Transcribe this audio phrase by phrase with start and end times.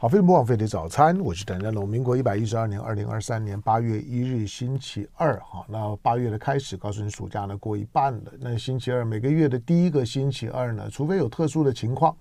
[0.00, 1.88] 好，飞碟播放费的早餐，我是谭家龙。
[1.88, 8.30] 民国一百一十二年二零二三年八月一日星期二，哈，那八月的开始，告诉你暑假呢过一半了。
[8.38, 12.16] 那星期二每个月的第一个星期二呢，除非有特殊的情况，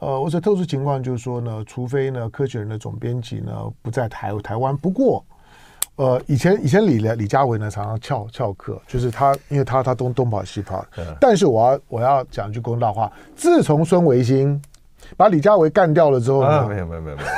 [0.00, 4.76] 呃，我说特殊情况就是说呢，除非呢科学人的总编辑呢不在台台湾。
[4.76, 5.24] 不过，
[5.94, 10.84] 呃，以前以前李李家维呢常常翘翘课，就是他因为他他东东跑西跑。
[10.96, 14.60] 嗯、但是我要我要讲句公道话，自从孙维新。
[15.16, 16.66] 把李佳维干掉了之后呢？
[16.68, 17.28] 没有没有没有没有没有，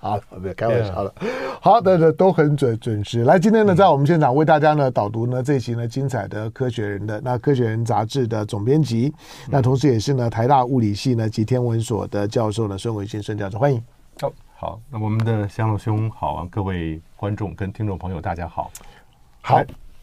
[0.00, 1.12] 好了，没有开玩笑了。
[1.60, 3.24] 好的的都很准准时。
[3.24, 9.12] 来，今天呢，在我们现场为大家呢导读呢这一期呢精彩的《科学人》的那《科学人》杂志的总编辑，
[9.48, 13.82] 那同时也是呢台大物理系呢及天文所的教授呢孙伟新孙教授，欢迎。
[14.20, 18.70] 好，好，那我们的香龙兄好啊，各位观众跟听众朋友大家好。
[19.42, 19.60] 好，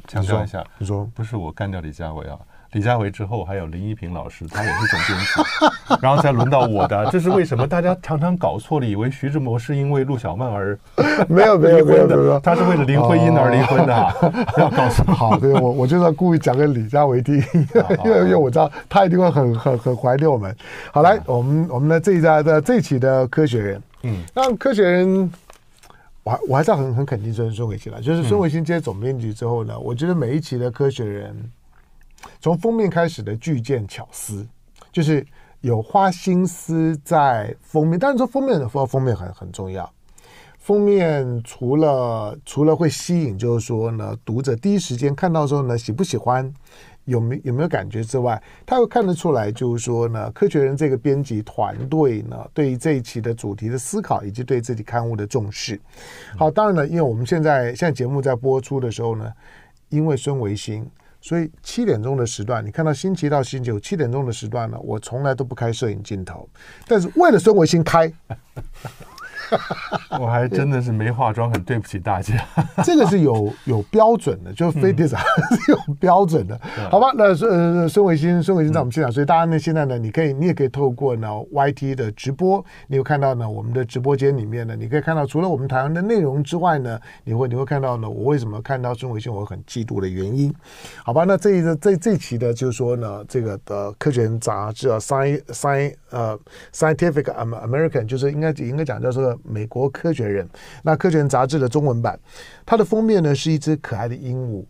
[0.07, 2.37] 强调一下，你说不是我干掉李佳维啊。
[2.73, 7.09] 李佳维之后还有林一平老师，他也是总编辑，然后才轮到我的。
[7.09, 7.65] 这是为什么？
[7.65, 10.77] 大家常常搞错了，以为徐志摩是因为陆小曼而
[11.29, 14.13] 没有没有没有没有，他是为了林徽因而离婚的，啊。
[14.53, 15.13] 不要告诉我。
[15.13, 17.35] 好，对我我就要故意讲给李佳维听，
[18.03, 20.53] 因为因为我知道他一定会很很很怀念我们。
[20.91, 25.31] 好，来，我们我们的这一家的这一期的科学人，嗯，那科学人，
[26.23, 31.33] 我我还是要很很肯定孙孙维新了，就是孙伟新接总编辑之后呢，我觉得每一期的科学人。
[32.39, 34.47] 从封面开始的巨舰巧思，
[34.91, 35.25] 就是
[35.61, 37.99] 有花心思在封面。
[37.99, 39.91] 当然说封面的封封面很很重要。
[40.57, 46.53] 封面除了除了会吸引，就是说呢，读者第一时间看到之后呢，喜不喜欢，
[47.05, 55.79] 有没有没有感觉之外，他会看得出来，就是说呢，科学人这个编辑团队呢，对于这一期的主题的思考，以及对自己刊物的重视。
[56.37, 59.31] 好，当然了，因为我们现在现在节目在播出的时候呢，
[59.87, 60.85] 因为孙维新。
[61.19, 66.47] 所以七点钟的时段，你看到星期一到星期五七点钟的时段呢，我从来都不开摄影镜头，
[66.87, 68.11] 但是为了孙维新开。
[70.19, 72.33] 我还真的是没化妆，很对不起大家。
[72.83, 76.59] 这个是有有标准的，就是飞碟上是有标准的，
[76.89, 77.11] 好吧？
[77.15, 90.53] 那孙孙伟新，孙伟新在我们现场，所以大家呢，现在呢，你可以，你也可以透过呢 YT 的直播，你会看到呢，我们的直播间里面呢，你可以看到，除了我们台湾的内容之外呢，你会你会看到呢，我为什么看到孙伟新我很嫉妒的原因，
[91.03, 91.23] 好吧？
[91.23, 96.37] 那这一个这这期的，就是说呢，这个的科学杂志啊，Sci Sci 呃
[96.73, 99.36] Scientific American，就是应该应该讲叫做。
[99.43, 100.47] 美国科学人，
[100.83, 102.19] 那科学人杂志的中文版，
[102.65, 104.63] 它的封面呢是一只可爱的鹦鹉，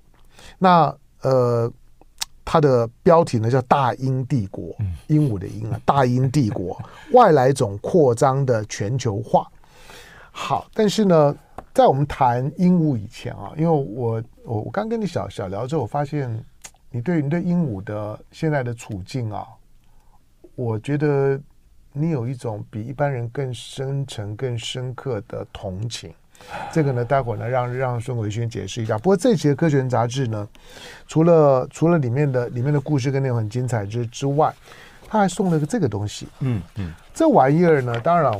[0.58, 1.72] 那呃，
[2.46, 4.76] 它的标题呢叫“大英帝国”，
[5.08, 6.80] 鹦鹉的鹦啊， 大英帝国
[7.14, 9.48] 外来种扩张的全球化。
[10.32, 11.36] 好，但是呢，
[11.74, 16.44] 在我们谈鹦鹉以前啊，因为我我我刚跟你小小聊之后，我发现
[16.92, 19.46] 你对你对鹦鹉的现在的处境啊，
[20.56, 21.40] 我觉得。
[22.00, 26.14] 你有一种比一般人更深沉、更深刻的同情，
[26.72, 28.98] 这个呢，待会儿呢，让让孙维轩解释一下。
[28.98, 30.48] 不过这期的《科学人》杂志呢，
[31.08, 34.54] 除了除了里面的里面的故事跟内容很精彩之之外，
[35.08, 36.28] 他还送了个这个东西。
[36.42, 38.32] 嗯嗯，这玩意儿呢，当然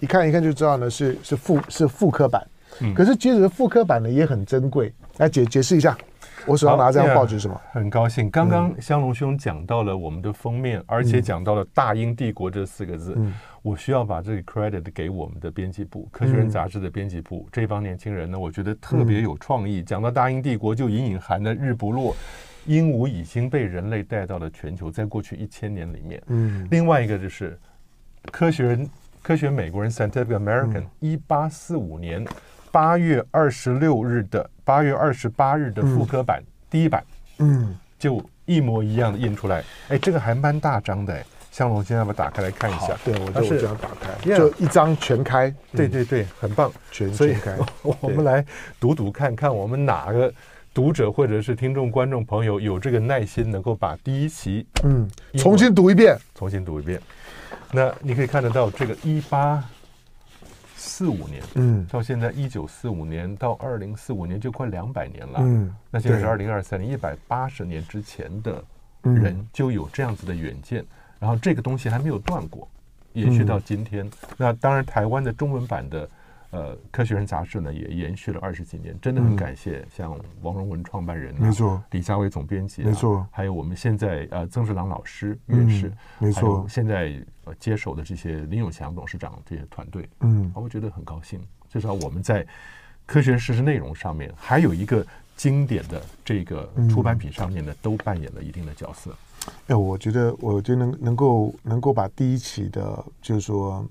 [0.00, 2.46] 一看一看就知道呢，是是复是复刻版。
[2.80, 4.92] 嗯，可是即使复刻版呢，也很珍贵。
[5.18, 5.96] 来解解释一下。
[6.46, 7.60] 我手上拿这张报纸是什么？
[7.72, 13.14] 很高兴，刚刚香龙兄讲到了我们的封面，嗯、而且讲到了“大英帝国”这四个字。
[13.16, 13.32] 嗯、
[13.62, 17.44] 我需要把这个 credit 给我们的编辑部，《科学人》杂志的编辑部。
[17.46, 19.82] 嗯、这帮年轻人呢，我觉得特别有创意。
[19.82, 22.14] 讲到“大英帝国”，就隐隐含的日不落，
[22.66, 26.22] 鹦鹉已经被人类带到了全球，在过去一千年里面。
[26.26, 26.68] 嗯。
[26.70, 27.58] 另外一个就是
[28.30, 28.86] 《科学人》
[29.22, 32.24] 《科学美国人》（Scientific American） 一八四五年。
[32.74, 37.04] 八月二十六日的八月二十八日的复刻版、嗯、第一版，
[37.38, 39.62] 嗯，就一模一样的印出来。
[39.90, 41.24] 哎，这个还蛮大张的哎。
[41.52, 42.96] 香龙，现在把它打开来看一下。
[43.04, 45.48] 对，我就这样打开，就一张全开。
[45.48, 47.56] 嗯、对对对，很棒，全全开。
[47.82, 48.44] 我， 我们来
[48.80, 50.34] 读读看看，我们哪个
[50.74, 57.00] 读者或者是听众、观众朋友有这个耐心，能够把第一期嗯重新读一遍，重新读一遍。
[57.70, 59.62] 那你可以看得到这个一八。
[60.84, 68.62] 四五年，嗯，到现在一九四五年到二零四五年就快两百年了，嗯，那现在是二零二三年，一百八十年之前的
[69.02, 70.86] 人就有这样子的远见，嗯、
[71.20, 72.68] 然后这个东西还没有断过，
[73.14, 74.06] 延续到今天。
[74.06, 76.08] 嗯、那当然，台湾的中文版的。
[76.54, 92.46] 呃，科学人杂志呢也延续了二十几年，真的很感谢像王荣文创办人，没错，李佳伟总编辑，没错，还有我们现在呃曾志郎老师院士，没错，现在呃接手的这些林永祥董事长这些团队，嗯，我觉得很高兴，至少我们在
[93.04, 95.04] 科学事实内容上面还有一个
[95.34, 99.12] 经典的这个出版品上面呢，都扮演了一定的角色。
[99.66, 103.84] 哎，我觉得，我觉得能能够能够把第一期的，就是说。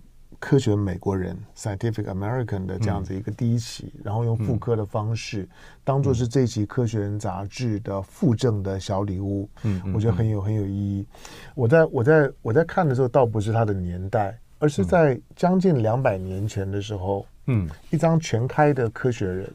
[0.44, 5.50] 科学美国人 Scientific American 的这样子一个第一期，嗯、然后用复刻的方式，嗯、
[5.86, 11.08] 当做是这一期《科学人》杂志的附赠的小礼物，嗯，我觉得很有很有意义。
[11.56, 19.46] 我在我在我在看的时候，倒不是它的年代，而是在将近两百年前的时候，嗯，一张全开的《科学人》，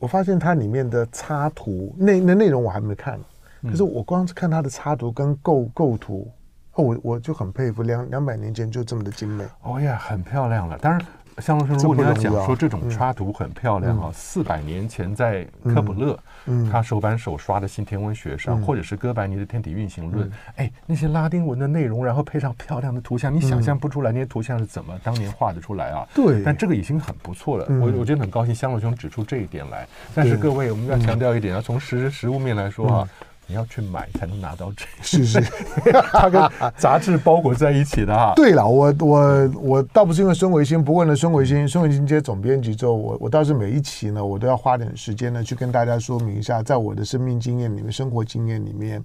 [0.00, 3.20] 我发现它里面的插图，那那内容我还没看，
[3.62, 6.28] 可是我光是看它的插图跟构构图。
[6.76, 9.44] 哦，我我就很佩服，两两百年前就这么的精美。
[9.62, 10.76] 哦呀，很漂亮了。
[10.78, 11.00] 当然，
[11.38, 26.06] 香龙兄，如果你要讲说这种插图很漂亮啊，四百年前在科普勒，嗯，他手板手刷的新天文学上，或者是哥白尼的天体运行论，哎，那些拉丁文的内容，然后配上漂亮的图像，你想象不出来那些图像是怎么当年画得出来啊？
[26.14, 26.42] 对。
[26.42, 27.66] 但这个已经很不错了。
[27.80, 29.86] 我我觉得很高兴，香龙兄指出这一点来。
[30.14, 33.08] 但是各位，我们要强调一点啊，从实实物面来说啊。
[33.48, 35.40] 你要去买才能拿到这个，是是，
[36.12, 36.42] 它跟
[36.76, 38.32] 杂志包裹在一起的哈。
[38.34, 49.02] 对了，我我我倒不是因为孙维新，不过呢，孙维新孙维新接总编辑之后，我我倒是每一期呢，我都要花点时间呢，去跟大家说明一下，在我的生命经验里面、生活经验里面，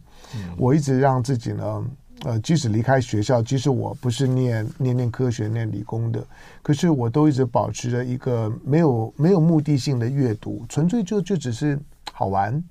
[0.58, 1.86] 我一直让自己呢，
[2.24, 6.20] 呃，即使离开学校，即使我不是念念念科学、念理工的，
[6.64, 11.80] 可是我都一直保持着一个没有没有目的性的阅读，纯粹就就只是
[12.12, 12.64] 好玩、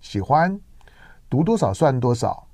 [0.00, 0.58] 喜欢。
[1.28, 2.46] 读多少算多少，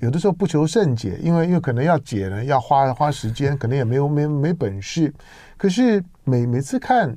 [0.00, 5.12] 有的时候不求甚解，因为因为可能要解呢，要花花时间，可能也没有没没本事。
[5.56, 7.16] 可是每每次看，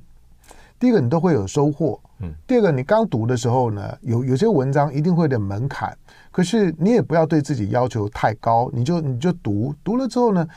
[0.79, 5.95] 第一个你都会有收获，嗯，第二个你刚读的时候呢，有有些文章一定会有点门槛，
[6.31, 10.47] 可是你也不要对自己要求太高，你就你就读读了之后呢。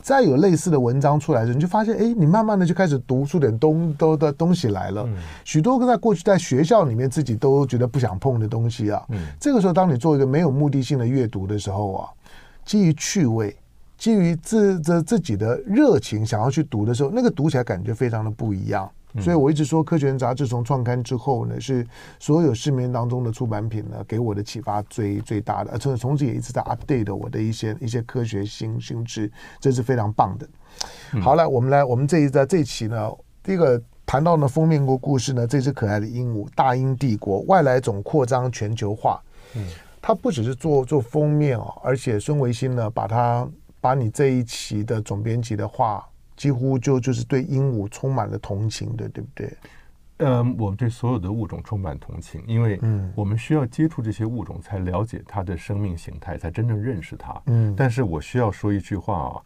[0.00, 5.06] 再有类似的文章出来的时候，你就发现，哎，你慢慢的就开始读出点东都的东西来了。
[5.44, 9.04] 许多个在过去在学校里面自己都觉得不想碰的东西啊，
[9.38, 12.08] 这个时候当你做一个没有目的性的阅读的时候啊，
[12.64, 13.54] 基于趣味，
[13.96, 18.90] 基于自这自己的热情想要去读的时候，那个读起来感觉非常的不一样。
[19.20, 21.86] 所以我一直说，《科学人》杂志从创刊之后呢，是
[22.18, 25.72] 所有市面当中的出版品呢，给我的启发最最大的。
[25.72, 29.30] 而且从此也一直在 update 我的一些一些科学新新知，
[29.60, 30.48] 这是非常棒的。
[31.20, 33.10] 好了，我们来，我们这一在这一期呢，
[33.42, 39.20] 第一个谈到呢封面故故事呢，这只可爱的鹦鹉，大英帝国外来种扩张全球化。
[39.54, 39.64] 嗯，
[40.00, 43.48] 它不只是做做封面哦，而且孙维新呢，把它
[43.80, 46.06] 把你这一期的总编辑的话。
[46.38, 49.54] 几乎就就是对鹦鹉充满了同情的，对不对？
[50.18, 52.80] 嗯，我们对所有的物种充满同情，因为
[53.14, 57.42] 我们需要接触这些物种，才了解它的生命形态，才真正认识它。
[57.46, 59.42] 嗯，但是我需要说一句话啊，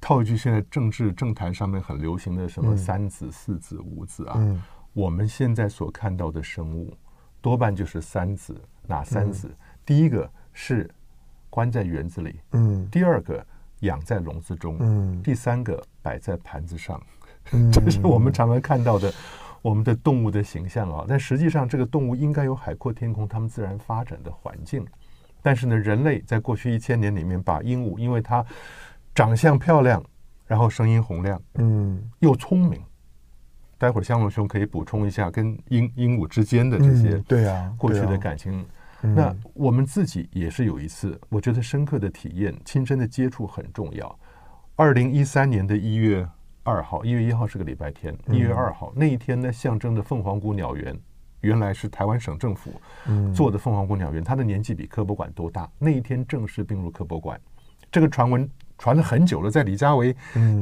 [0.00, 4.62] 套一句现在政治政坛上面很流行的什么三子、四子、五子啊，嗯，
[4.94, 6.94] 我们现在所看到的生物
[7.40, 9.50] 多半就是三子，哪三子？
[9.84, 10.90] 第一个是
[11.48, 13.46] 关在园子里，嗯，第二个。
[13.80, 17.00] 养在笼子中，嗯，第三个摆在盘子上，
[17.52, 19.12] 嗯， 这是我们常常看到的
[19.62, 21.04] 我们的动物的形象啊。
[21.08, 24.86] 但实际上，这个动物应该有海阔天空，它们自然发展的环境。
[25.42, 28.44] 但是呢，人类在过去一千年里面，把鹦鹉，因为它
[29.14, 30.04] 长相漂亮，
[30.46, 32.82] 然后声音洪亮，嗯，又聪明。
[33.78, 38.62] 待会儿香龙兄可以补充一下跟鹦鹦鹉之间的这些，对啊，过去的感情。
[39.02, 44.18] 那我们自己也是有一次，我觉得深刻的体验，亲身的接触很重要。
[44.76, 46.26] 二零一三年的一月
[46.62, 50.98] 二号，一月一号是个礼拜天，一月二号那一天呢，象征着凤凰谷鸟园，
[51.40, 52.72] 原来是台湾省政府
[53.34, 55.70] 做的凤凰谷鸟园，它的年纪比科博馆都大。
[55.78, 57.40] 那一天正式并入科博馆，
[57.90, 60.14] 这个传闻传了很久了，在李家维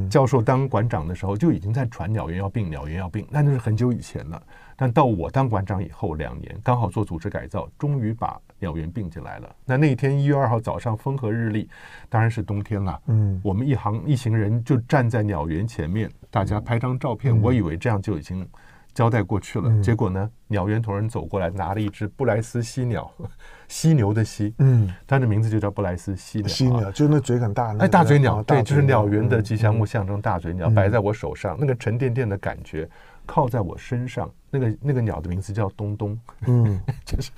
[0.08, 4.42] 教授当馆长的时候就已经在传鸟园要并，鸟园要并，那就是很久以前了。
[4.80, 9.56] 但到我当馆长以后两年，刚好做组织改造，终于把鸟园并进来了。
[9.64, 11.68] 那那一天一月二号早上风和日丽，
[12.08, 13.02] 当然是冬天了。
[13.06, 17.36] 嗯，我们一行一行人就站在鸟园前面，大家拍张照片。
[17.42, 18.48] 我以为这样就已经
[18.94, 23.10] 交代过去了，结果呢，鸟园同仁走过来，拿了一只布莱斯犀鸟，
[23.66, 26.46] 犀牛的犀，嗯，它的名字就叫布莱斯犀鸟。
[26.46, 32.88] 犀鸟就是那嘴很大，哎，大嘴鸟，对，就是鸟园的吉祥物，象征大嘴鸟，摆在我手上，那个沉甸甸的感觉。
[33.28, 37.30] 靠在我身上，那个那个鸟的名字叫东东，嗯， 就是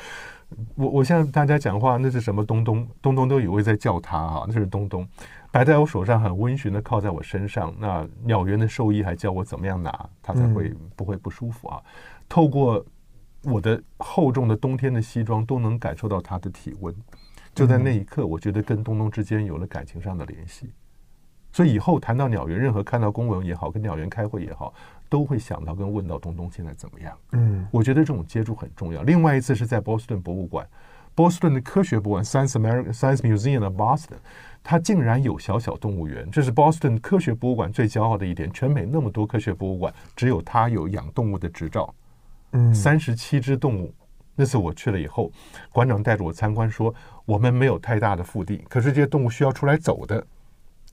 [0.77, 2.89] 我我向大家讲话，那是什么东东？
[3.03, 5.07] 东东都以为在叫他啊，那是东东，
[5.51, 7.75] 摆在我手上很温驯的靠在我身上。
[7.79, 11.83] 那鸟园的兽医还教我怎么样拿，它才会不会不舒服啊。
[12.29, 12.85] 透过
[13.43, 16.95] 我的厚重的冬天的西装，都能感受到它的体温。
[17.53, 20.71] 就在那一刻，我觉得跟东东之间有了感情上的联系。
[21.53, 24.73] 所以以后谈到鸟园，任何看到公文也好，跟鸟园开会也好，
[25.11, 27.15] 都会想到跟问到东东现在怎么样。
[27.33, 29.03] 嗯，我觉得这种接触很重要。
[29.03, 30.67] 另外一次是在波士顿博物馆，
[31.15, 34.17] 波士顿的科学博物馆 （Science American Science Museum of Boston），
[34.63, 38.51] 它竟然有小小动物园，这是波士顿科学博物馆最骄傲的一点。
[38.53, 41.93] 全美那么多科学博物馆，只有它有养动物的执照。
[42.53, 43.93] 嗯，三十七只动物。
[44.37, 45.31] 那次我去了以后，
[45.71, 46.95] 馆长带着我参观，说
[47.27, 50.25] 我们没有太大的腹地，可是这些动物需要出来走的。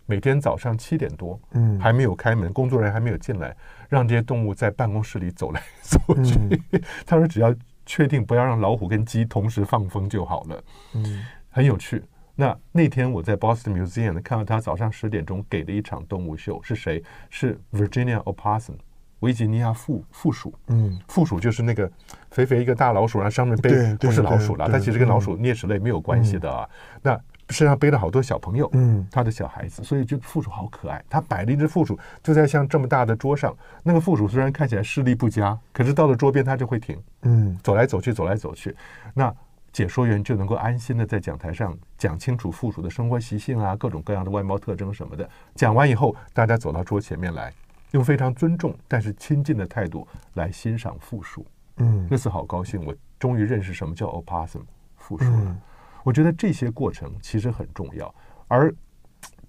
[0.09, 3.55] 每天早上七点多，嗯，还没有开门，工作人员还没有进来，
[3.89, 6.37] 让这些动物在办公室里走来 走去。
[6.71, 7.53] 嗯、 他说只要。
[7.89, 10.63] 确定不要让老虎跟鸡同时放风就好了。
[10.93, 12.03] 嗯，很有趣。
[12.35, 17.01] 那那天我在 Boston Museum 看到他早上十点钟给的一场动物秀，是谁？
[17.29, 18.73] 是 Virginia Opossum，
[19.21, 20.53] 维吉尼亚负负鼠。
[20.67, 21.89] 嗯，负鼠就是那个
[22.29, 26.69] 肥肥一个大老鼠，然后上面背不是老鼠了，它其实跟老鼠啮齿类没有关系的啊。
[26.95, 31.01] 嗯、那身上背了好多小朋友，嗯，他的小孩子，所以就负鼠好可爱。
[31.09, 33.55] 他摆了一只负鼠，就在像这么大的桌上。
[33.83, 38.75] 那个负鼠虽然看起来视力不佳，可是到了桌边它就会停，嗯，走来走去，走来走去。
[39.13, 39.33] 那
[39.71, 45.29] 解说员就能够安心的在讲台上讲清楚负鼠的生活习性啊，各种各样的外貌特征什么的。
[45.55, 47.53] 讲完以后，大家走到桌前面来，
[47.91, 51.45] 用非常尊重但是亲近的态度来欣赏负鼠。
[51.77, 54.61] 嗯，那次好高兴，我终于认识什么叫 opossum
[54.97, 55.41] 负鼠了。
[55.45, 55.61] 嗯
[56.07, 58.15] 我觉得这些过程其实很重要，
[58.47, 58.73] 而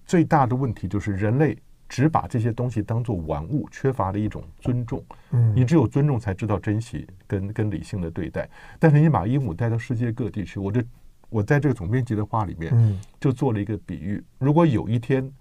[0.05, 1.57] 最大的问题就是人类
[1.88, 5.00] 只把这些东西当做玩物，缺乏了一种尊重。
[5.31, 8.50] 嗯，你只有尊重才知道珍惜跟跟理性的对待。
[8.81, 10.83] 但是你把鹦鹉带到世界各地去，我就
[11.29, 15.33] 我在这个总编辑的话里面，就做了一个比喻：如果有一天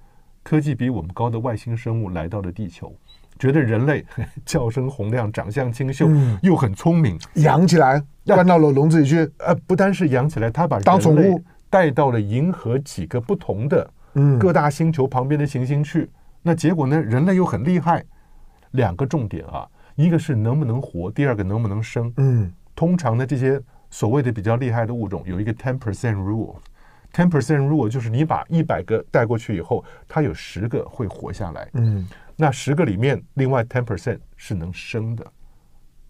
[0.44, 2.96] 科技比我们高的外星生物来到了地球。
[3.38, 4.06] 觉得人类
[4.46, 9.29] 叫声洪亮，长相清秀，嗯、又很聪明，养起来，关到了笼子里去。
[9.39, 13.89] 呃，不单是养起来，他把当宠物带到了银河几个不同的
[14.39, 16.01] 各大星球旁边的行星去。
[16.01, 16.10] 嗯、
[16.44, 17.00] 那结果呢？
[17.00, 18.03] 人类又很厉害。
[18.72, 19.65] 两个重点啊，
[19.96, 22.12] 一个是能不能活，第二个能不能生。
[22.17, 26.56] 嗯，通常呢，这些所谓的比较厉害的物种有一个 ten percent rule。
[27.13, 31.70] ten percent rule 就是你把一百个带过去以后，它有十个会活下来。
[31.74, 32.08] 嗯。
[32.39, 35.25] 那十个里面，另外 ten percent 是能生的，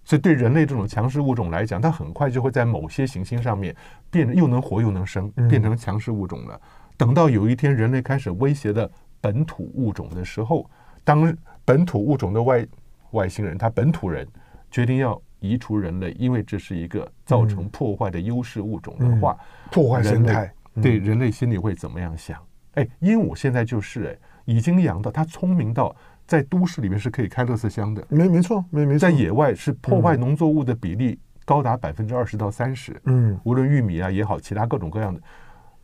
[0.04, 3.74] 所以对人类这种强势物种来讲，它很快就会在某些行星上面
[4.12, 6.60] 变得，又能活又能生，变成强势物种了。
[6.98, 8.92] 等到有一天人类开始威胁的
[9.22, 10.70] 本土物种的时候，
[11.06, 12.68] 当本土物种的外
[13.12, 14.28] 外星人，他本土人
[14.70, 19.38] 决定要移除人类，因为这是一个造成破坏的优势物种的话，
[19.72, 22.38] 破坏生态，对人类心里会怎么样想？
[22.74, 25.96] 哎，鹦鹉现在就是哎，已经养到它聪明到。
[26.28, 29.00] 在都市里面是可以开乐色箱的，没没错，没没错。
[29.00, 33.00] 在野外是破坏农作物的比例高达百分之二十到三十。
[33.06, 35.22] 嗯，无论玉米啊也好，其他各种各样的，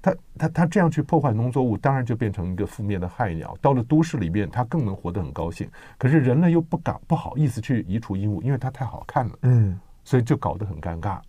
[0.01, 3.57] 它它它这样去破坏农作物，当然就变成一个负面的害鸟。
[3.61, 5.65] 到了都市里面，它更能活得很高兴。
[5.97, 9.31] 可是人类又不敢不好意思去移除鹦鹉，因为它太好看了。
[9.43, 11.19] 嗯，所以就搞得很尴尬。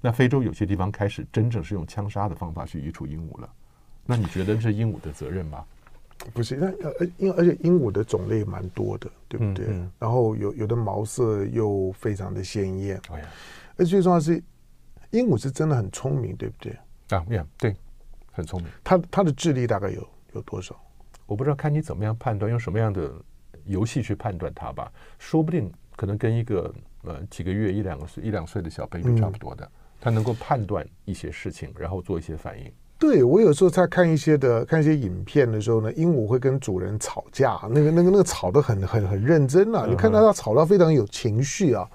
[0.00, 3.48] 那非洲有些地方开始真正是用枪杀的方法去移除鹦鹉了。
[4.04, 5.64] 那你觉得是鹦鹉的责任吗？
[6.34, 9.66] 不是，那呃，因而且鹦鹉的种类蛮多的，对不对？
[9.66, 13.00] 嗯嗯、然后有有的毛色又非常的鲜艳。
[13.10, 13.28] 哎呀，
[13.76, 14.42] 而最重要是，
[15.10, 16.76] 鹦鹉是真的很聪明，对不对？
[17.10, 17.74] 啊，呀，对，
[18.32, 18.70] 很聪明。
[18.82, 20.78] 它它的智力大概有有多少？
[21.26, 23.12] 我不知道，看你怎么样判断，用什么样的
[23.64, 24.92] 游戏去判断它吧。
[25.18, 29.70] 说不定可能跟一个呃几个月一两个岁一两岁的小 baby 差不多的，
[30.00, 32.72] 它、嗯、能够判断一些事情，然后做一些反应。
[32.98, 41.88] 对，我有时候在看一些的看一些影片的时候呢，鹦鹉会跟主人吵架，那个那个那个吵得很很很认真啊，你看到它吵到非常有情绪啊，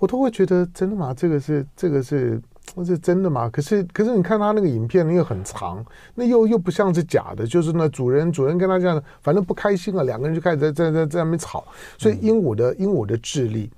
[0.00, 1.14] 我都会觉得真的吗？
[1.14, 2.42] 这个是这个是
[2.74, 3.48] 这是真的吗？
[3.48, 5.84] 可是可是你看他那个影片，那又很长，
[6.16, 11.64] 那又又不像是假的，就是呢主人主人跟他这样，反正不开心了，两个人就开始在在在在那边吵，
[11.96, 13.70] 所以鹦鹉的鹦鹉的智力，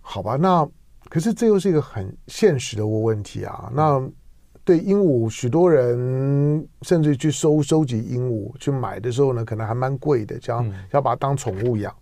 [0.00, 0.66] 好吧，那
[1.10, 4.02] 可是这又是一个很现实的问题啊，那。
[4.64, 11.94] 对鹦鹉，许多人甚至去收收集鹦鹉，去买的时候呢，可能还蛮贵的，这样要把它当宠物养。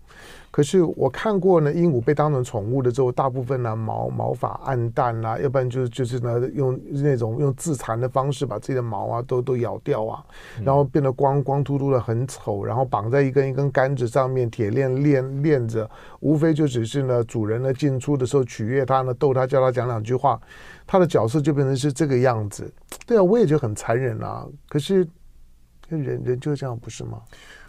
[0.52, 10.22] 可是我看过呢，鹦鹉被当成宠物的之后，大部分呢毛毛发暗淡啊，要不然就是就是呢用那种用自残的方式把自己的毛啊都都咬掉啊，
[10.62, 15.90] 然后变得光光秃秃的很丑，然后绑在一根一根杆子上面，铁链链链着，
[16.20, 20.38] 无非就只是呢主人呢进出的时候取悦它呢，逗它，叫它讲两句话，
[20.86, 22.72] 它的角色就变成是这个样子。
[23.06, 24.46] 对啊，我也觉得很残忍啊。
[24.68, 25.06] 可是
[25.88, 27.20] 人人就这样不是吗？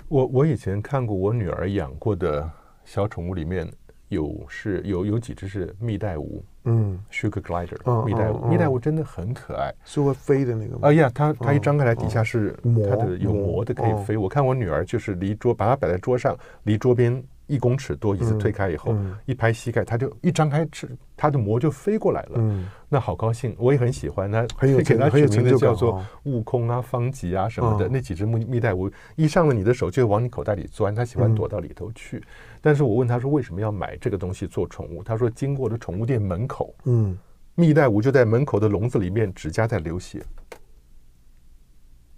[0.07, 2.49] 我我以前看过我女儿养过的。
[2.85, 3.65] 小宠物里面
[4.09, 10.89] 有是有有几只是蜜袋鼯，嗯，Sugar Glider，嗯、蜜袋鼯，嗯、蜜袋鼯真的很可爱，是会飞的那个吗？
[10.89, 12.53] 哎呀，它它一张开来，底下是
[12.89, 14.17] 它的有膜的可以飞。
[14.17, 17.23] 我看我女儿就是离桌，把它摆在桌上，离桌边
[17.53, 22.31] 一一公尺多，椅子推开以后，嗯、一拍膝盖，它就一张开翅，它的膜就飞过来了。
[22.35, 27.87] 嗯，那好高兴，我也很喜欢它，很有 给它取名字叫做哦、悟空啊、方吉啊什么的。
[27.87, 32.17] 嗯、那几只蜜蜜袋鼯一上了你的手，就往你口袋里钻，它喜欢躲到里头去。
[32.17, 32.23] 嗯、
[32.61, 35.03] 但是我问他说，为什么要买这个东西做宠物？
[35.03, 37.17] 他说，经过了宠物店门口，嗯，
[37.55, 40.23] 蜜袋鼯就在门口的笼子里面，指甲在流血。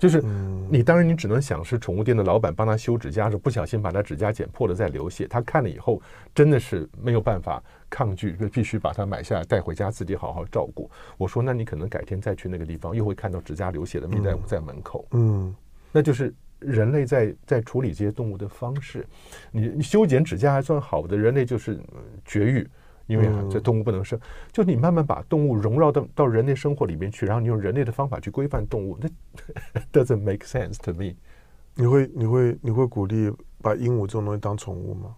[0.06, 0.24] 就是
[0.70, 6.00] 你，当然你只能想是宠物店的老板帮他修指甲时不小心把他指甲剪破了再流血，他看了以后
[6.36, 7.60] 真的是没有办法
[7.90, 10.88] 抗拒，就必须把它买下来带回家自己好好照顾。
[11.18, 15.08] 我说，那你可能改天再去那个地方，又会看到指甲流血的蜜袋鼯在门口。
[15.14, 15.56] 嗯，
[15.92, 19.04] 那就是人类在在处理这些动物的方式。
[19.50, 21.80] 你你修剪指甲还算好的，人类就是
[22.24, 22.70] 绝育。
[23.08, 24.20] 因为这动物不能生，
[24.52, 29.10] 就你慢慢把动物融入到到人类生活里面去，然后你用人类的方法去规范动物，那
[29.94, 31.14] doesn't make sense to me。
[31.76, 33.32] 你会你会你会鼓励
[33.62, 35.16] 把鹦鹉这种东西当宠物吗？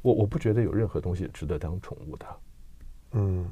[0.00, 2.26] 我我不觉得有任何东西值得当宠物的。
[3.12, 3.50] 嗯，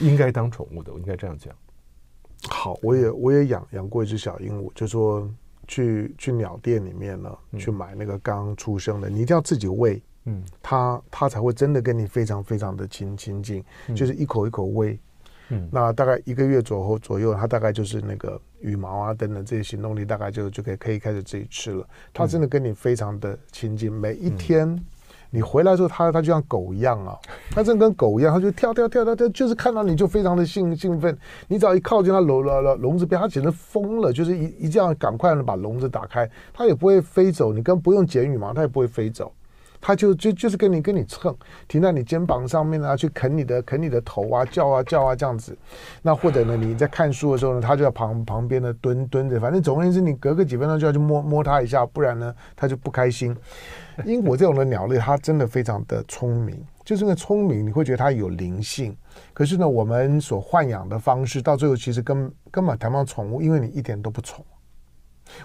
[0.00, 1.54] 应该当宠物的，我应该这样讲。
[2.48, 5.30] 好，我也我也养养过一只小鹦鹉，就说
[5.68, 10.02] 去去鸟店里面呢，去买那个刚出生的，你一定要自己喂。
[10.24, 14.98] 嗯，他他才会真的跟你非常非常的亲亲近，嗯、就是一口一口喂。
[15.48, 21.86] 嗯，那大概一个月左后左右，它大概就是那个羽毛啊等等这些行动力，大概就就可以可以开始自己吃了。
[22.14, 24.82] 它真的跟你非常的亲近，每一天
[25.28, 27.18] 你回来之后，它它就像狗一样啊，
[27.50, 31.18] 它真的跟狗一样，它就跳跳跳跳跳，就是看到你就非常的兴兴奋。
[31.48, 39.30] 你只要一靠近它笼笼笼笼子边，它简直疯了，就是一一这样赶快的把笼子打开，它也不会飞走，你根本不用剪羽毛，它也不会飞走。
[39.82, 41.36] 他就就就是跟你跟你蹭，
[41.66, 45.54] 停在你肩膀上面啊，去啃你的啃你的头啊，叫啊叫啊这样子。
[46.00, 49.40] 那或者呢，你在看书的时候呢，他就在旁旁边的蹲蹲着。
[49.40, 53.36] 反正总而言之，你隔个几分钟就要去摸摸它一下，不然呢，它就不开心。
[54.06, 58.96] 鹦鹉这种的鸟类，它真的非常的聪明，就是因为聪明，你会觉得它有灵性。
[59.34, 64.44] 可是呢，我们所豢养的方式，到最后其实根根本谈不上宠物，因为你一点都不宠。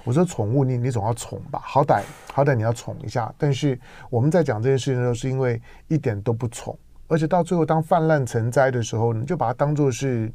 [0.03, 2.02] 我说宠物你，你你总要宠吧，好歹
[2.34, 3.34] 好歹你要宠一下。
[3.38, 10.32] 但是我们在讲这件事情的时候，是因为一点都不宠，而且到最后当泛滥成灾的时候，你就把它当做是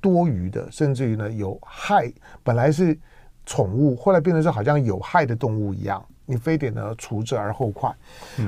[0.00, 2.12] 多余的，甚至于呢有害。
[2.42, 2.98] 本来是
[3.46, 7.94] 宠物，后来变成是好像有害的动物一样，你非得呢除之而后快。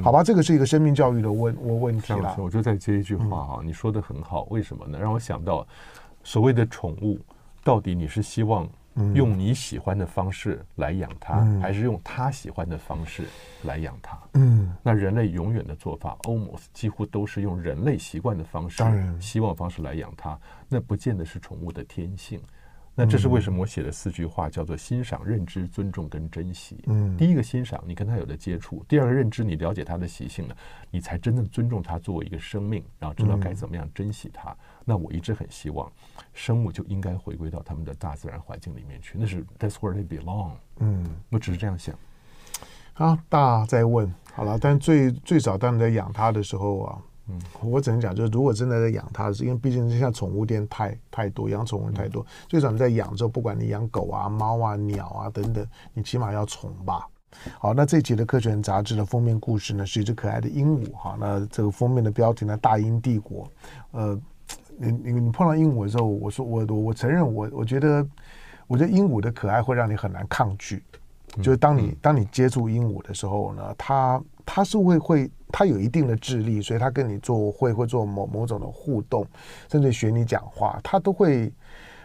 [0.03, 2.37] 好吧，这个是一个生命教育的问问问题了。
[2.39, 4.99] 我就再接一句话哈，你说的很好，为什么呢？
[4.99, 5.67] 让我想到
[6.23, 7.19] 所谓的宠物，
[7.65, 8.69] 到底你是希望？
[9.15, 13.25] 用你喜欢的方式来养它，嗯、还是用他喜欢的方式
[13.65, 14.19] 来养它？
[14.35, 18.83] 嗯，那人类永远的做法，almost 几乎都是用人类习惯的方式、
[19.21, 20.39] 希望方式来养它。
[20.69, 22.41] 那不见得是宠物的天性。
[22.95, 26.79] 那这是为什么我写的四句话叫做欣赏、认知、尊重跟珍惜。
[26.87, 30.57] 嗯，第一个欣赏，你跟他有了接触；第二个认知，你了解他的习性了，
[30.91, 34.55] 你才真正尊重他作为一个生命，然后知道该怎么样珍惜它。
[34.85, 35.91] 那我一直很希望，
[36.35, 40.53] 生物就应该回归到他们的大自然环境里面去，那是 That's where they belong。
[40.81, 41.99] 嗯，我只是这样想。
[42.95, 47.03] 啊，大在问好了，但最最早当你在养它的时候啊。
[47.29, 52.27] 嗯，我只能讲，就是如果真的在养它，是因为毕竟像宠物店太太多，养宠物人太多。
[52.49, 57.07] 最少你在养之后，不管你养狗啊、猫啊、鸟啊等等，你起码要宠吧。
[57.61, 60.93] 好，那这一期的《科学人》杂志的封面故事呢，是一只可爱的鹦鹉。
[60.93, 63.45] 哈，那这个封面的标题呢，《大英帝国》。
[63.93, 64.21] 呃，
[64.77, 68.05] 你你你碰到鹦鹉的时候，我说我我我承认我我觉得，
[68.67, 70.83] 我觉得鹦鹉的可爱会让你很难抗拒。
[71.37, 75.31] 就是当你当你接触鹦鹉的时候呢，它它是会会。
[75.53, 79.25] 他有一定的智力，所以他跟你做会会做某某种的互动，
[79.71, 81.53] 甚至学你讲话，他都会。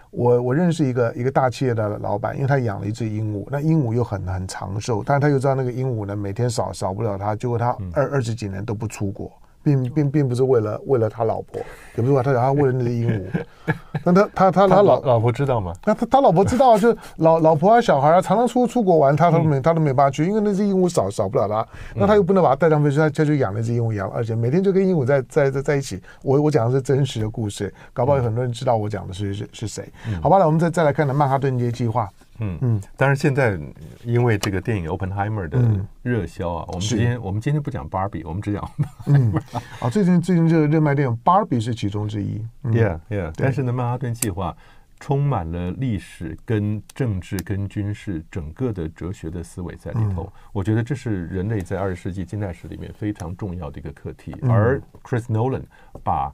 [0.09, 9.29] 我我认识一个一个大企业的老板，因为他养了一只鹦鹉，那鹦鹉又很很长寿，但是他又知道那个鹦鹉呢，每天少少不了他，结果他二二十几年都不出国。
[9.67, 11.59] 并并并不是为了为了他老婆，
[11.95, 13.23] 也不是说他他为了那只鹦鹉，
[14.05, 15.73] 那他他他他老老婆知道吗？
[15.85, 26.01] 那他他老婆知道，就老老婆啊小孩啊，常常出出国玩，他都没他都没办法去，因为那只鹦鹉少少不了他，那他又不能把它带上飞机，他他就养那只鹦鹉养，而且每天就跟鹦鹉在在在在一起。
[26.23, 29.83] 我我讲的是真实的故事，搞不好有很多人知道我讲的是是是谁。
[30.21, 32.07] 好吧，那我们再再来看看曼哈顿街计划。
[32.39, 33.59] 嗯嗯，但是现在
[34.03, 38.71] 因为这个电影《Oppenheimer》的热销啊，嗯、我们今天我们今天不讲 Barbie，我们只讲
[39.07, 39.33] 嗯
[39.79, 42.45] 啊，最近最近这个热卖电影 Barbie 是其中之一。
[42.63, 44.55] 嗯、Yeah Yeah，但是呢，曼哈顿计划
[44.99, 50.23] 充满了历史、跟政治、跟军事整个的哲学的思维在里头。
[50.23, 54.35] 嗯、我觉得这是人类在二十世纪近代史里面非常重要的一个课题。
[54.41, 55.63] 嗯、而 Chris Nolan
[56.03, 56.31] 把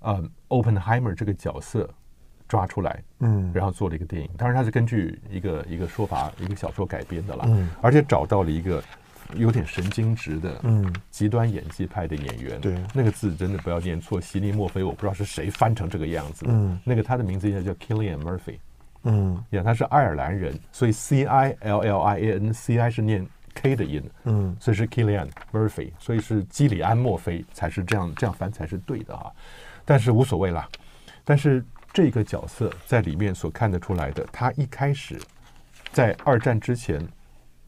[0.00, 1.88] 呃 Oppenheimer 这个角色。
[2.54, 4.30] 抓出来，嗯，然后做了一个电影。
[4.38, 8.80] 当然，它是根据一个一个说法、一个小说改编的啦，嗯，而且找到了一个
[9.34, 18.56] 有点神经质的，嗯，极端演技派的演员，对，那个字真的不要念错，席尼莫菲，我不知道是谁翻成这个样子，嗯，那个他的名字应该叫 Killian Murphy，
[19.02, 29.32] 嗯，呀，他是爱尔兰人，所以 C I L L I A N C I 是念 K 的音，嗯，所以是 Killian Murphy，所以是基里安墨菲才是这样这样翻才是对的哈，
[29.84, 30.68] 但是无所谓啦，
[31.24, 31.64] 但是
[31.94, 35.18] 这个角色在里面所看得出来的，他一开始
[35.92, 37.00] 在二战之前。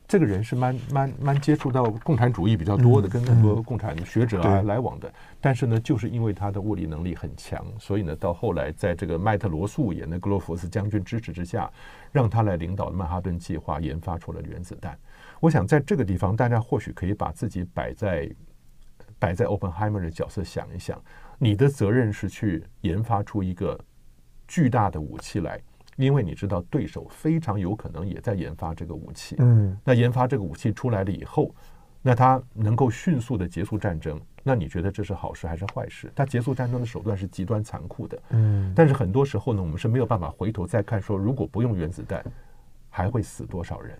[0.09, 5.13] 这个人是蛮蛮蛮接触到共产主义比较多的，跟很多共产学者啊来往的。
[5.41, 11.69] 但是呢，就是因为他的物理能力很强，所以呢，到后来在这个麦特罗素演的格罗佛斯将军支持之下，
[12.13, 14.97] 让他来领导曼哈顿计划，研发出了原子弹。
[15.41, 18.31] 我想在这个地方，大家或许可以把自己摆在
[19.19, 21.03] 摆在 Oppenheimer 的角色想一想，
[21.37, 23.77] 你的责任是去研发出一个
[24.47, 25.61] 巨大的武器来。
[25.97, 31.55] 因为你知道对手非常有可能也在研发这个武器，嗯，那研发这个武器出来了以后，
[32.03, 36.13] 那它能够迅速的结束战争，那你觉得这是好事还是坏事？
[36.15, 42.23] 它结束战争的手段是极端残酷的，嗯，但是很多时候呢，我们是没有办法回头再看说，如果不用原子弹，
[42.91, 43.99] 还会死多少人？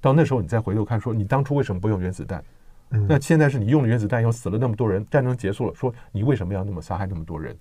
[0.00, 2.44] 到那时候你再回头看说，你当初为什么不用原子弹？
[2.90, 7.56] 嗯，那现在是你用了原子弹以后死了那么多人，战争结束了，说你为什么要那么杀害那么多人？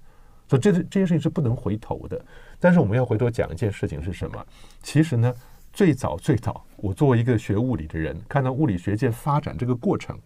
[0.52, 2.22] 所以这这件事情是不能回头的，
[2.60, 4.46] 但是我们要回头讲一件事情是什么？
[4.84, 5.34] 其实呢，
[5.72, 10.20] 最早最早，我作为一个学物理的人，看到物理学界发展这个过程，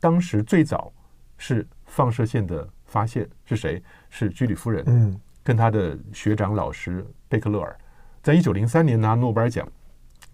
[0.00, 0.90] 当时最早
[1.36, 3.82] 是放射线的发现是谁？
[4.08, 7.76] 是居里夫人，嗯，跟他的学长老师贝克勒尔，
[8.22, 9.68] 在一九零三年拿诺贝尔奖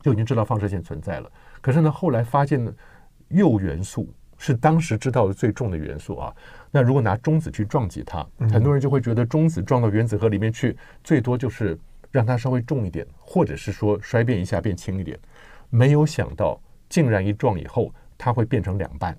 [0.03, 1.29] 就已经知道放射线存在了。
[1.61, 2.73] 可是呢，后来发现呢，
[3.31, 4.09] 铀元素。
[4.40, 6.35] 是当时知道的最重的元素啊。
[6.70, 10.74] 那如果拿中子去撞击它，很多人就会觉得中子撞到原子核里面去，
[11.05, 11.79] 最多就是
[12.11, 15.18] 让它稍微重一点，或者是说衰变一下变轻一点。
[15.68, 19.14] 没有想到，竟然一撞以后，它会变成两半。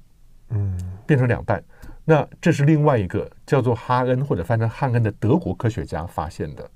[0.49, 1.63] 嗯，变成两半。
[2.03, 6.67] 那这是另外一个叫做哈恩或者翻成汉恩的德国科学家发现的。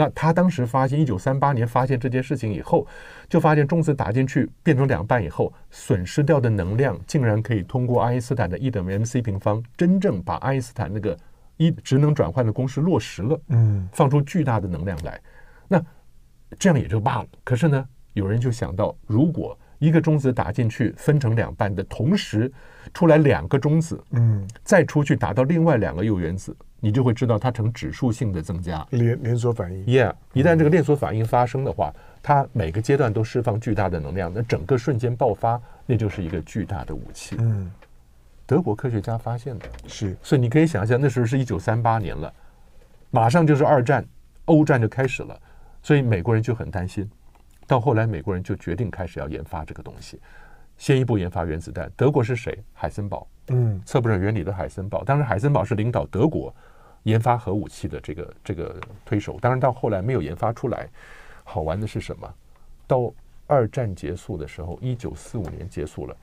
[0.00, 2.86] 那他当时发现，一九三八年发现这件事情以后，
[3.28, 11.14] 就发现中子打进去变成两半以后，损失掉的能量竟然可以通过爱因斯坦的 E 等于 mc 平方，真正把爱因斯坦那个
[11.58, 15.20] 一职能转换的公式落实了，嗯，放出巨大的能量来。
[15.68, 15.84] 那
[16.58, 17.26] 这样也就罢了。
[17.44, 22.50] 可是呢，有人就想到，如果一个中子打进去分成两半的同时
[22.94, 26.56] 出来两个中子，嗯，再出去打到另外两个铀原子。
[26.80, 29.84] 你就会知道它呈指数性的增加，连连锁反应。
[29.84, 37.36] Yeah，一旦这个连锁反应发生的话，它每个阶段都释放巨大的能量，那整个瞬间爆发，那就是一个巨大的武器。
[37.38, 37.70] 嗯，
[38.46, 42.32] 德国科学家发现的，是，所以你可以想象，那时候是一九三八年了，
[43.10, 44.04] 马上就是二战，
[44.46, 45.38] 欧战就开始了，
[45.82, 47.08] 所以美国人就很担心。
[47.66, 50.18] 到后来，美国人就决定开始要研发这个东西。
[50.76, 52.58] 先一步研发原子弹，德国是谁？
[52.72, 55.04] 海森堡，嗯，测不准原理的海森堡。
[55.04, 56.52] 当时海森堡是领导德国
[57.04, 59.38] 研发核武器的这个这个推手。
[59.40, 60.88] 当然到后来没有研发出来。
[61.44, 62.34] 好玩的是什么？
[62.86, 63.12] 到
[63.46, 66.16] 二战结束的时候，一九四五年结束了，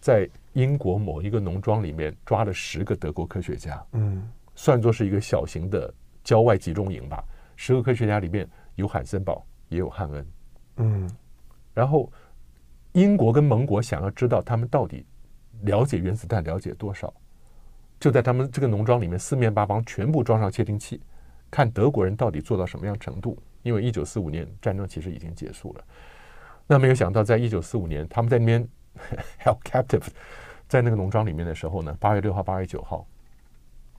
[0.00, 5.92] 在英国某一个农庄里面抓了十个德国科学家，嗯，算作是一个小型的
[6.24, 7.22] 郊外集中营吧。
[7.56, 10.26] 十个科学家里面有海森堡，也有汉恩，
[10.76, 11.10] 嗯，
[11.74, 12.10] 然后。
[12.94, 15.06] 英国跟盟国想要知道他们到底
[15.62, 17.14] 了解原子弹了解多少，
[18.00, 21.00] 就在他们这个农庄里面四面八方全部装上窃听器，
[21.50, 23.38] 看德国人到底做到什么样程度。
[23.62, 25.84] 因为一九四五年战争其实已经结束了，
[26.66, 28.66] 那没有想到在一九四五年他们在那边
[29.44, 30.06] held captive
[30.66, 33.06] 在那个农庄里面的时候呢，八月六号、八月九号，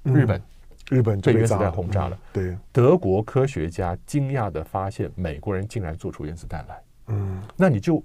[0.02, 0.42] 日本
[0.90, 2.18] 日本被原子弹轰炸了。
[2.34, 6.84] 对，德国科学家惊讶地发现美国人竟然做出原子弹来。
[7.08, 8.04] 嗯，那你就。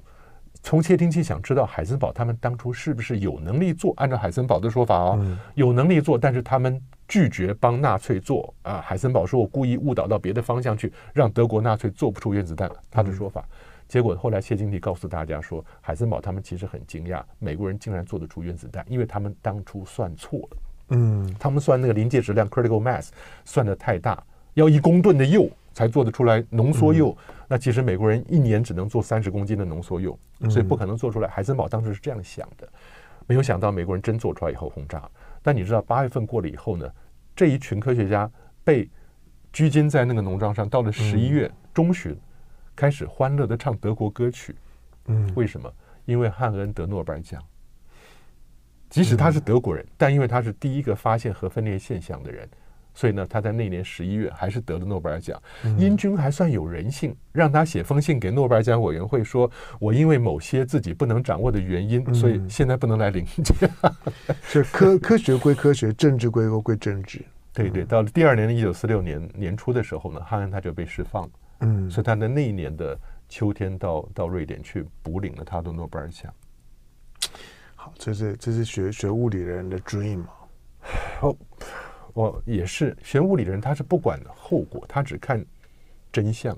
[0.67, 3.95] 从窃听器想知道海森堡他们当初是不是有能力做？
[3.99, 8.83] 按照海森堡的说法啊、哦，嗯、有能力做，但是他们拒绝帮纳粹做啊。
[8.85, 13.55] 海森堡说：“我故意误导到别的方向去，让德国纳粹做不出原子弹。”他的说法，嗯、
[13.87, 20.57] 结果后来窃听器告诉大家说，海森堡他们其实很惊讶，美国人竟然做得出原子弹，因为他们当初算错了。
[20.89, 23.11] 嗯，他们算那个临界质量 （critical mass）
[23.45, 24.21] 算得太大，
[24.55, 25.49] 要一公吨的铀。
[25.77, 31.29] 才做得出来浓缩铀，嗯、那其实美国人一年只能做三十公斤的浓缩铀，所以不可能做出来。
[31.29, 32.67] 海森堡当时是这样想的，
[33.27, 35.07] 没有想到美国人真做出来以后轰炸。
[35.43, 36.91] 但你知道八月份过了以后呢，
[37.37, 38.31] 这一群科学家
[38.65, 38.89] 被
[39.53, 42.19] 拘禁在那个农庄上，到了十一月中旬，
[42.75, 44.57] 开始欢乐的唱德国歌曲。
[45.09, 45.71] 嗯，为什么？
[46.07, 47.43] 因为汉恩得诺贝尔奖。
[48.89, 52.49] 即使他是德国人，但因为他是第一个发现核分裂现象的人。
[52.97, 55.41] 所以呢，他在那年十一月还是得了诺贝尔奖。
[55.65, 63.71] 嗯、英军还算有人性，让他写封信给诺贝尔奖委员会说，说我因为某些自己不能掌握的原因，所以现在不能来领奖。
[64.43, 67.23] 是科科学归科学，政治归归政治。
[67.53, 71.31] 对对，到了第二年的一九四六年年初的时候呢，汉恩他就被释放了。
[71.61, 76.33] 嗯，所以他在那一年的秋天到到瑞典去补领了他的诺贝尔奖。
[77.75, 80.29] 好，这是这是学学物理的人的 dream 嘛？
[81.23, 81.37] 哦，
[82.17, 85.45] 我也是学物理的人，他是不管后果，他只看
[86.11, 86.57] 真相。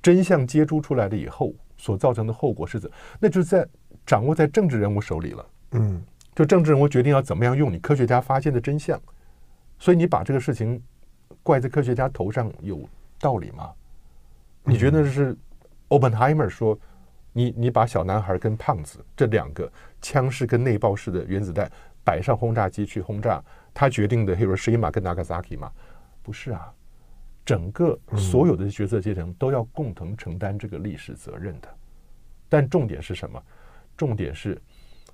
[0.00, 2.90] 真相揭出出来了以后，所造成的后果是怎？
[3.20, 3.68] 那就在
[4.06, 5.46] 掌握在政治人物手里了。
[5.72, 6.02] 嗯，
[6.34, 8.98] 就政治人物决定要怎么样用你科学家发现的真相。
[9.78, 10.82] 所以你把这个事情
[11.42, 12.80] 怪在科学家头上有
[13.20, 13.70] 道理吗？
[14.64, 15.36] 你觉得是
[15.90, 16.78] Oppenheimer 说
[17.34, 21.70] 你你把小男孩跟胖子这两个枪式跟内爆式的原子弹
[22.02, 23.44] 摆上轰炸机去轰炸，
[23.78, 25.70] 他决定的 Hiroshima 跟 Nagasaki 吗？
[26.22, 26.72] 不是啊，
[27.44, 31.68] 整个所有的决策阶层都要共同承担这个历史责任的。
[32.48, 33.42] 但重点是什么？
[33.94, 34.58] 重点是，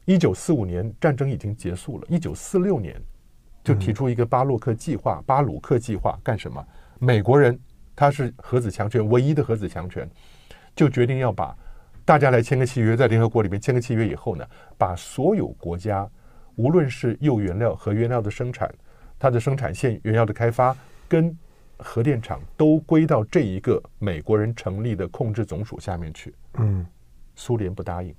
[0.04, 3.02] 一九四五年战争已经结束了，一九四六年。
[3.64, 6.66] 就提出一个巴洛克计划，巴鲁克计划干什么？
[6.98, 7.56] 美国人
[7.94, 10.08] 他是核子强权，唯一的核子强权，
[10.74, 11.56] 就决定要把
[12.04, 14.44] 大家来签个契约，在联合国里面签个契约以后呢，
[14.76, 16.10] 把所有国家，
[16.56, 18.72] 无论是铀原料、核原料的生产，
[19.18, 20.76] 它的生产线原料的开发，
[21.08, 21.36] 跟
[21.78, 26.34] 核电厂都归到这一个美国人成立的控制总署下面去。
[26.54, 26.86] 嗯，
[27.34, 28.14] 苏联不答应。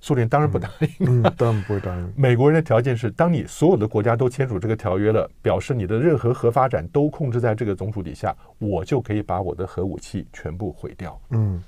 [0.00, 2.12] 苏联当然不答应，嗯，当然不会答应。
[2.14, 11.18] 美国人的条件是，当你所有的国家都签署这个条约了，表示你的任何核发展都控制在这个总署底下，我就可以把我的核武器全部毁掉。
[11.30, 11.62] 嗯，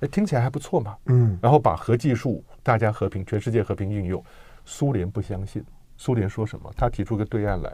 [0.00, 0.96] 哎，听起来还不错嘛。
[1.06, 4.24] 嗯，然后把核技术大家和平，全世界和平应用。
[4.70, 5.64] 苏联不相信，
[5.96, 6.70] 苏联说什么？
[6.76, 7.72] 他提出个对岸来，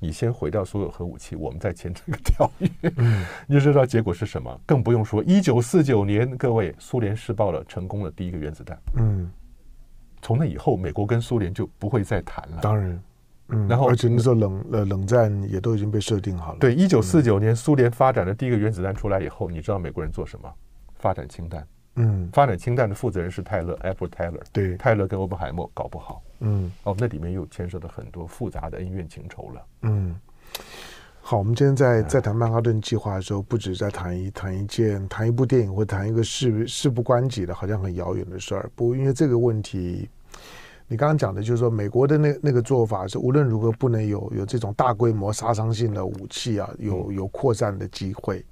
[0.00, 2.68] 你先毁掉所有核武器，我们再签这个条约。
[2.96, 4.60] 嗯，你就知道结果是什么？
[4.66, 8.76] 更不用说，一九四九年，各位，苏联试爆了成功的第一个原子弹。
[8.96, 9.30] 嗯。
[10.20, 12.58] 从那以后，美国跟苏联就不会再谈了。
[12.60, 13.02] 当然，
[13.50, 16.58] 嗯，然后而且那时候冷呃冷战也都已经被设定好了。
[16.58, 20.52] 对，一九四九年苏联发展的第一个原子弹出来以后，你知道美国人做什么？
[20.96, 21.64] 发展氢弹。
[21.96, 24.40] 嗯，发展氢弹的负责人是泰勒，Edward Teller。
[24.50, 26.22] 对，泰勒跟欧本海默搞不好。
[26.42, 29.66] 嗯，哦，那里面又牵涉到很多复杂的恩怨情仇了。
[29.82, 30.14] 嗯。
[31.24, 38.68] 好，我们今天在在谈曼哈顿计划的时候，不止在谈一谈一件谈一部电影，或谈一个事事不关己的，好像很遥远的事儿。
[38.74, 40.10] 不，因为这个问题，
[40.88, 48.44] 你刚刚讲的就是说，美国的那那个做法是无论如何不能有有这种大规模杀伤性的武器啊，有有扩散的机会，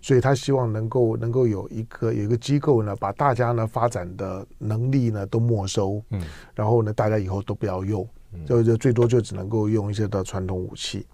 [0.00, 6.22] 所以他希望能够能够有一个有一个机构呢，把大家呢发展的能力呢都没收，嗯，
[6.54, 8.08] 然后呢大家以后都不要用，
[8.46, 11.06] 就就最多就只能够用一些的传统武器。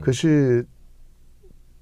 [0.00, 0.64] 可是，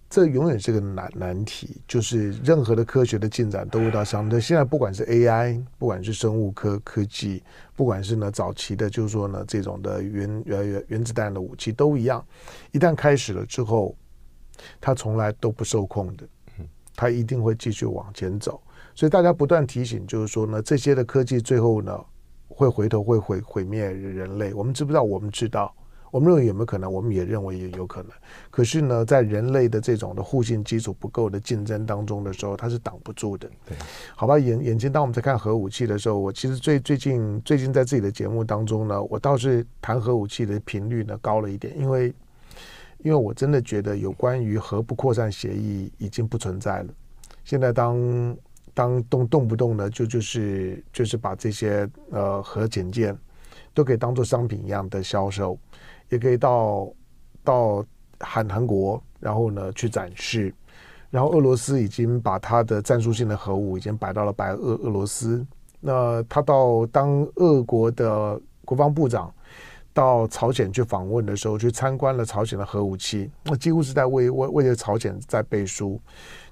[0.09, 4.41] 这永远是个难难题，就是任何的科学的进展都会到相对。
[4.41, 7.43] 现在不管是 AI，不管是生物科科技，
[7.77, 12.25] 不管是呢早期的，就是说呢这种的原原原子弹的武器都一样，
[12.73, 13.95] 一旦开始了之后，
[14.81, 16.29] 它从来都不受控的，
[16.95, 18.61] 它一定会继续往前走。
[18.95, 21.99] 所以大家不断提醒，就是说呢，这些的科技最后呢
[22.49, 24.53] 会回头会毁毁灭人类。
[24.53, 25.03] 我们知不知道？
[25.03, 25.75] 我们知道。
[26.11, 26.91] 我们认为有没有可能？
[26.91, 28.11] 我们也认为也有可能。
[28.51, 33.47] 可是呢，在人类的这种的互信基础不够的竞争当中的时候，它是挡不住的。
[33.67, 33.77] 对，
[34.17, 34.39] 好吧。
[34.39, 42.11] 眼眼睛，当我们在看核武器的时候，我其实最最近最近在自己的节目当中呢，我倒是谈核武器的频率呢高了一点，因为
[42.99, 46.95] 因为我真的觉得有关于核不扩散协议已经不存在了。
[47.45, 48.37] 现在当
[48.75, 53.17] 当动动不动呢就就是就是把这些呃核潜舰
[53.73, 55.59] 都可以当做商品一样的销售。
[56.11, 56.91] 也可以到
[57.45, 57.85] 到
[58.19, 60.51] 韩韩国，然后呢去展示，
[61.11, 65.47] 然后俄罗斯已经把他的战术性的核武已经摆到了白俄俄罗斯。
[65.81, 69.31] 那他到当俄国的国防部长
[69.99, 76.01] 到朝鲜去访问的时候，去参观了朝鲜的核武器，那几乎是在为为为了朝鲜在背书，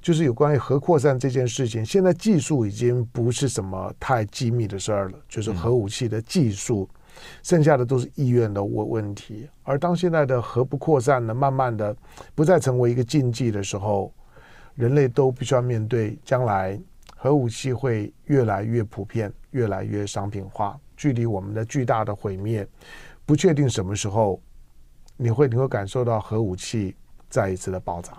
[0.02, 1.86] 就是有关于核扩散这件事情。
[1.86, 6.88] 现在技术已经不是什么太机密的事儿了，就是核武器的技术。
[6.90, 6.96] 嗯
[7.42, 11.96] 剩下的都是意愿的问问题，而当现在的核不扩散呢，慢慢的
[12.34, 14.12] 不再成为一个禁忌的时候，
[14.74, 16.78] 人类都必须要面对将来
[17.16, 22.68] 核武器会越来越普遍，越来越商品化，距离我们的巨大的毁灭
[23.26, 24.40] 不确定什么时候，
[25.16, 26.94] 你会你会感受到核武器
[27.28, 28.12] 再一次的爆炸。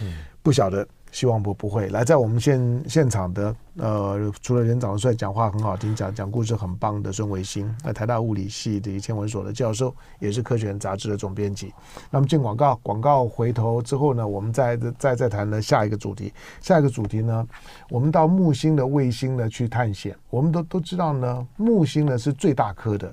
[0.00, 11.72] 嗯，不晓得希望不不会来，在我们现现场的呃，除了人长得帅、讲话很好听、讲讲故事很棒的孙维新，那台大物理系的天文所的教授，也是《科学人》杂志的总编辑。
[12.10, 16.32] 那么进广告，广告回头之后呢，我们再再再谈呢下一个主题。
[16.60, 17.46] 下一个主题呢，
[17.90, 20.16] 我们到木星的卫星呢去探险。
[20.30, 23.12] 我们都都知道呢，木星呢是最大颗的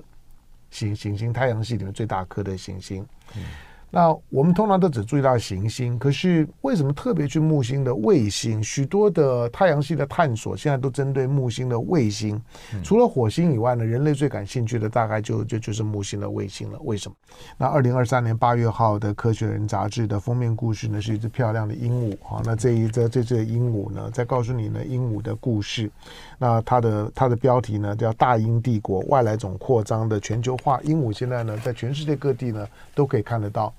[0.70, 3.06] 行行星，太阳系里面最大颗的行星。
[3.34, 3.44] 嗯
[3.90, 8.62] 那我们通常都只注意到行星，可是为什么特别去木星的卫星？
[8.62, 12.40] 许多的太阳系的探索现在都针对木星的卫星。
[12.82, 16.78] 除了火星以外呢，人类最感兴趣的大概就就就是木星的卫星了。
[16.80, 17.16] 为什么？
[17.56, 22.18] 那二零二三年八月号的《科学人》杂志的封面故事呢，是一只漂亮的鹦鹉。
[22.22, 25.90] 好，那这一只这只鹦鹉呢，在告诉你呢鹦鹉的故事。
[26.38, 30.78] 那它的它的标题呢叫《大英帝国：外来种扩张的全球化》。
[30.82, 33.72] 鹦鹉现在呢，在全世界各地呢都可以看得到。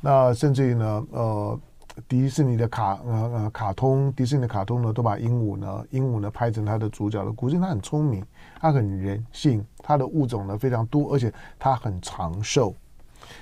[0.00, 1.60] 那甚至于呢，呃，
[2.08, 7.30] 迪士尼的卡呃呃卡通，迪士尼的卡通呢，都把鹦鹉呢，鹦鹉呢拍成它的主角了。
[7.32, 7.58] 估计。
[7.58, 8.24] 它很聪明，
[8.60, 12.74] 它很人性，它的物种呢非常多，而且它很长寿。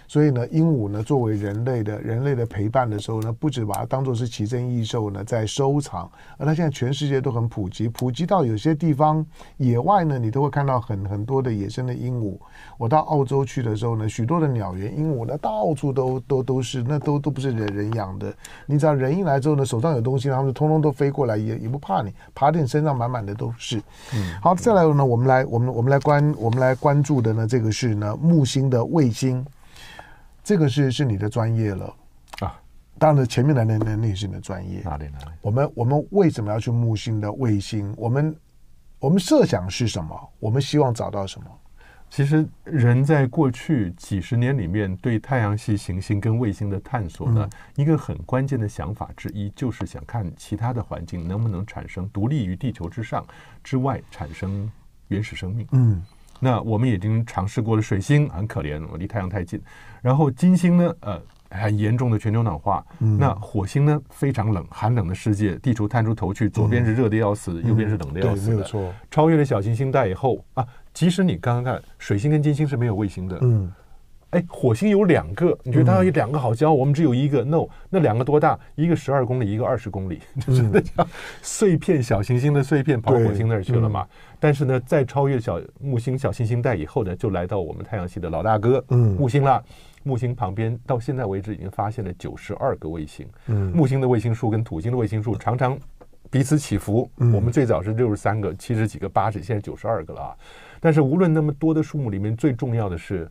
[0.06, 9.24] 所以呢，鹦鹉呢，作为人类的人类的陪伴的时候呢，不止把它当做是奇珍异兽呢，在收藏，而它现在全世界都很普及，普及到有些地方
[9.58, 12.38] 野外呢，你都会看到很很多的野生的鹦鹉。
[12.76, 18.32] 我到澳洲去的时候呢，许多的鸟园鹦鹉呢，到处都都都是，那都都不是人人养的。
[18.66, 23.78] 你只要人一来之后呢，手上有东西，他们就通通都飞过来，也也不怕你，爬到你身上满满的都是。
[24.14, 29.44] 嗯，好，再来呢，我们来我们我们来关我们来关注的呢，这个是呢木星的卫星。
[30.48, 31.94] 这个是是你的专业了
[32.40, 32.58] 啊，
[32.98, 34.80] 当然前面的那那那是你的专业。
[34.80, 35.26] 哪里哪里？
[35.42, 37.92] 我们我们为什么要去木星的卫星？
[37.98, 38.34] 我们
[38.98, 40.18] 我们设想是什么？
[40.40, 41.46] 我们希望找到什么？
[42.08, 53.22] 其实人在过去几十年里面对太阳系行星跟卫星的探索呢，嗯、一个很关键的想法之一，就是想看其他的环境能不能产生独立于地球之上
[53.62, 54.72] 之外产生
[55.08, 55.68] 原始生命。
[55.72, 56.02] 嗯。
[56.38, 59.60] 那我们已经尝试过了，水星很可怜，我离太阳太近。
[60.00, 61.20] 然后金星呢，呃，
[61.50, 62.84] 很严重的全球暖化。
[63.00, 68.52] 嗯、那火星呢，非常冷，寒冷的世界，地球探出头去，左边是热的要死，嗯、右边是冷的要死的。
[68.52, 68.92] 没有错。
[69.10, 73.38] 超越了小行星带以后啊，即使你刚刚看水星跟金星是没有卫星的。
[73.40, 73.72] 嗯。
[74.30, 76.70] 哎，火星有两个，你觉得它有两个好交？
[76.70, 78.58] 嗯、我们只有一个，no，那两个多大？
[78.74, 81.06] 一个十二公里，一个二十公里， 就是那叫
[81.40, 84.02] 碎片小行星的碎片跑火星那儿去了嘛？
[84.02, 89.64] 嗯、但是呢，在超越小木星小行星带以后呢，就来到我们太阳系的老大哥，嗯，木星了。
[90.04, 93.26] 木星旁边到现在为止已经发现了九十二个卫星。
[93.46, 95.78] 嗯，木星的卫星数跟土星的卫星数常常
[96.30, 97.10] 彼此起伏。
[97.16, 100.36] 嗯，我们最早是六十三个、七十几个、八十，现在九十二个了啊。
[100.80, 103.26] 但是无论那么多的数目里面，最重要的是。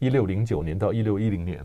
[0.00, 1.64] 一六零九年到一六一零年，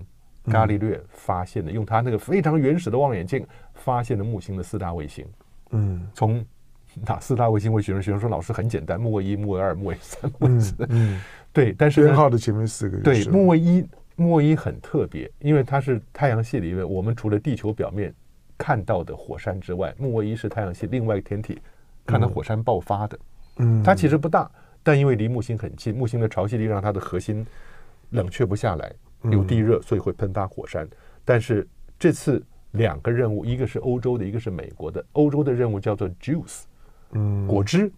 [0.52, 3.44] 伽利略发现的，用他那个非常原始的望远镜
[3.74, 5.26] 发现的木星的四大卫星。
[5.72, 6.46] 嗯，从
[7.06, 7.74] 哪四大卫星？
[7.74, 10.76] 为学生学生说，老师很简单，木卫一、木卫二、木卫三、木卫四。
[10.90, 11.20] 嗯，
[11.52, 18.14] 对，但是编号的前面四个对木卫一，木卫一很特别，因为它是太阳系里面我们除了地球表面
[18.58, 21.58] 看到的火山之外，木卫一是太阳系另外一个天体
[22.06, 23.18] 看到火山爆发的。
[23.58, 24.50] 嗯，它其实不大，
[24.84, 27.46] 但因为离木星很近，木星的潮汐力让它的核心。
[28.16, 28.92] 冷却不下来，
[29.24, 30.84] 有地热，所以会喷发火山。
[30.86, 30.90] 嗯、
[31.24, 31.68] 但是
[32.00, 35.06] 这次两个任务，一个是欧洲的，一个是美国的。
[35.12, 36.64] 欧洲的任务叫做 Juice，
[37.12, 37.92] 嗯，果汁。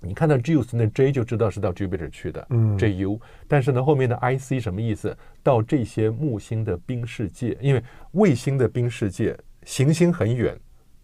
[0.00, 3.18] 你看到 Juice 那 J 就知道是到 Jupiter 去的，嗯，JU。
[3.48, 5.16] 但是呢，后面的 IC 什么意思？
[5.42, 10.54] 到这些木星的冰世界，因为卫星的冰世界，行星很远。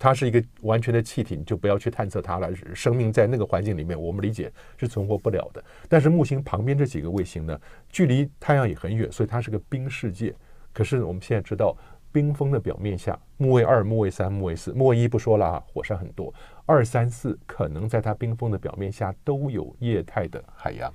[0.01, 2.51] 它是一个完全的气体，你就不要去探测它了。
[2.75, 5.63] 生命在那个环境里面，我们理解是存活不了的。
[5.91, 7.61] 但是木星旁边这几个卫星呢，
[7.91, 10.35] 距离太阳也很远，所以它是个冰世界。
[10.73, 11.77] 可是我们现在知道，
[12.11, 16.33] 冰封的表面下，木卫二、木卫三、木卫四、木卫一不说了啊，火山很多。
[16.65, 20.91] 二三四可能在它冰封的表面下都有液态的海洋，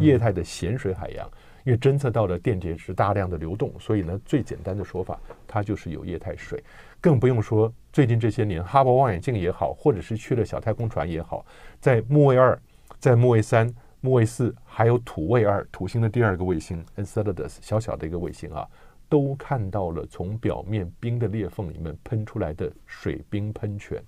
[0.00, 1.30] 液态的咸水海洋。
[1.64, 6.60] 因为侦测到了电解质大量的流动，所以呢，最简单的说法，它就是有液态水。
[7.00, 11.44] 更不用说最近这些年，哈勃望远镜也好，或者是去了小太空船也好，
[11.78, 12.58] 在木卫二、
[12.98, 18.66] 在木卫三、木卫四，还有土卫二，土星的第二个卫星 Enceladus 小小的一个卫星啊，
[19.08, 24.02] 都看到了从表面冰的裂缝里面喷出来的水冰喷泉。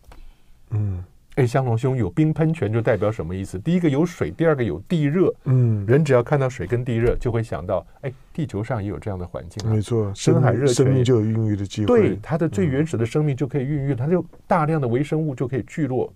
[0.71, 1.05] 嗯。
[1.37, 3.59] 哎，香龙兄，有冰喷泉就代表什么意思？
[3.59, 5.35] 第一个有水，第二个有地热。
[5.45, 9.73] 嗯，人只要看到水跟地热，就会想到，哎，地球上也有这样的环境啊。
[9.73, 12.01] 没错，深海热泉生命就有孕育的机会。
[12.01, 16.13] 对，它的最原始的生命就可以孕育，它就大量的微生物就可以聚落，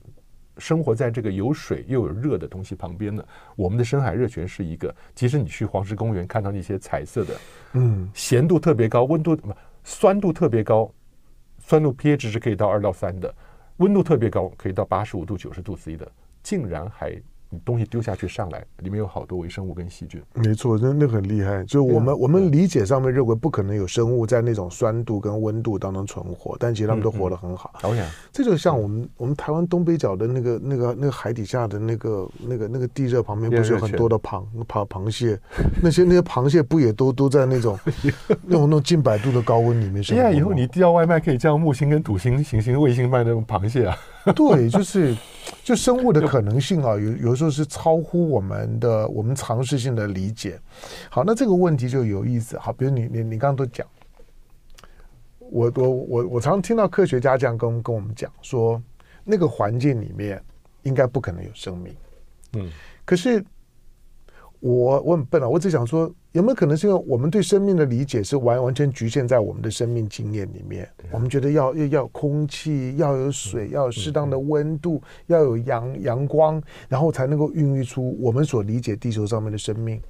[0.58, 3.24] 生活在这个有水又有热的东西旁边呢。
[3.56, 7.34] 我们的深海热泉是一个，即使你去黄石公园看到那些彩色的，
[7.72, 10.88] 嗯，咸度特别高，温度不酸度特别高。
[11.60, 13.34] 酸度 pH 值是可以到二到三的，
[13.78, 16.08] 温度特别高，可以到八十五度、九十度 C 的，
[16.42, 17.20] 竟然还。
[17.50, 20.22] 你东西丢下去上来，里面有好多微生物跟细菌。
[20.34, 21.64] 没错，真的很厉害。
[21.64, 27.72] 就我们、啊、我们理解上面认为不可能有生物在那种酸度跟温度当中存活，但其实他们都活得很好。
[27.80, 35.38] 当然、嗯，这就像我们、嗯、我们台湾东北角的那个那个那个海底下的那个那个那个地热旁边，不是有很多的螃螃螃蟹？
[35.82, 37.78] 那些 那些螃蟹不也都都在那种
[38.44, 40.30] 那种那种近百度的高温里面生活？
[40.30, 43.96] 以后你递到外卖可以叫木星跟土星行星卫星卖那种螃蟹啊？
[44.34, 45.16] 对，就是
[45.62, 50.60] 就生物的可能性啊，有有时候是超乎我们的我们常识性的理解。
[51.10, 52.58] 好，那这个问题就有意思。
[52.58, 53.86] 好，比如你你你刚刚都讲，
[55.38, 58.82] 我我我我常听到科学家这样跟跟我们讲说，
[59.24, 60.42] 那个环境里面
[60.82, 61.94] 应该不可能有生命。
[62.54, 62.70] 嗯，
[63.04, 63.44] 可是。
[64.60, 70.88] 我我很笨啊，我只想说，有没有可能是因为我们对生命的理解是完完全局限在我们的生命经验里面？
[71.10, 80.00] 我们觉得要要要空气，要有水，要有适当的温度，要有阳阳光，然后才能够孕育出我们所理解地球上面的生命。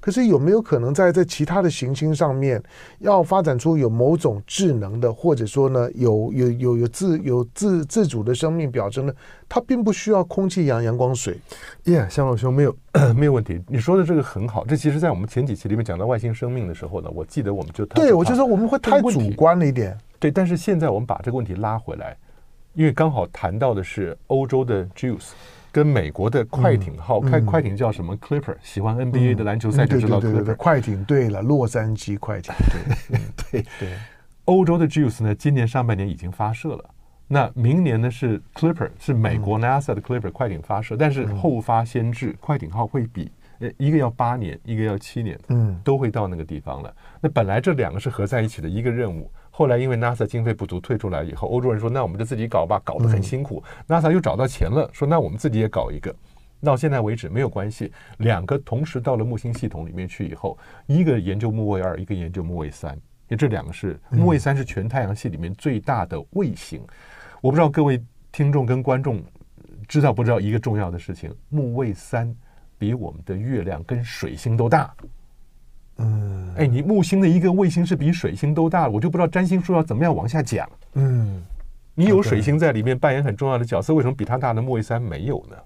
[0.00, 2.60] 可是有没有可能在在其他的行星上面，
[2.98, 9.12] 要发展出有某种智能的，或者说呢，有有有有自有自自主的生命表征呢？
[9.48, 11.38] 它并不需要空气、阳阳光、水。
[11.84, 12.76] 耶，向老兄没有
[13.14, 13.60] 没有问题。
[13.68, 14.64] 你说的这个很好。
[14.64, 19.96] 这其实，在我们前几期里面讲到外星生命的时候呢，我记得我们就对我就说我们会太主观了一点。
[20.18, 22.16] 对，但是现在我们把这个问题拉回来，
[22.74, 25.30] 因为刚好谈到的是欧洲的 JUICE。
[25.72, 30.56] 跟美国的快艇号开快艇叫什么？Clipper，喜欢 NBA 的篮球赛就知道 Clipper。
[30.56, 32.54] 快艇对了，洛杉矶快艇。
[33.08, 33.88] 对对对。
[34.46, 36.84] 欧洲的 JUICE 呢，今年上半年已经发射了。
[37.28, 46.92] 那明年呢是 Clipper，是美国 NASA 的 Clipper 快艇发射，但是后发先至，快艇号会比呃一个要八年，一个要七年，嗯，都会到那个地方了。
[47.20, 49.30] 那本来这两个是合在一起的一个任务。
[49.60, 53.62] 后来因为 NASA 经费不足退出来以后，欧洲人说：“那我们就自己搞吧，搞得很辛苦。
[53.86, 56.16] 嗯” NASA 又找到钱了，说：“那我们自己也搞一个。”
[56.64, 60.56] 到现在为止没有关系，两个同时到了木星系统里面去以后，
[60.86, 66.80] 一个研究木卫二，一个研究木卫三，因为这两个是木卫三是全太阳系里面最大的卫星。
[66.80, 66.88] 嗯、
[67.42, 68.02] 我不知道各位
[68.32, 69.22] 听众跟观众
[69.86, 72.34] 知道不知道一个重要的事情：木卫三
[72.78, 74.90] 比我们的月亮跟水星都大。
[76.00, 80.68] 嗯，哎，你木星的一个卫星是比水星都大，我就不知道占星术要怎么样往下讲。
[80.94, 81.42] 嗯，
[81.94, 85.56] 你有水星在里面扮演很重要的角色，为什么比它大的木卫三没有呢？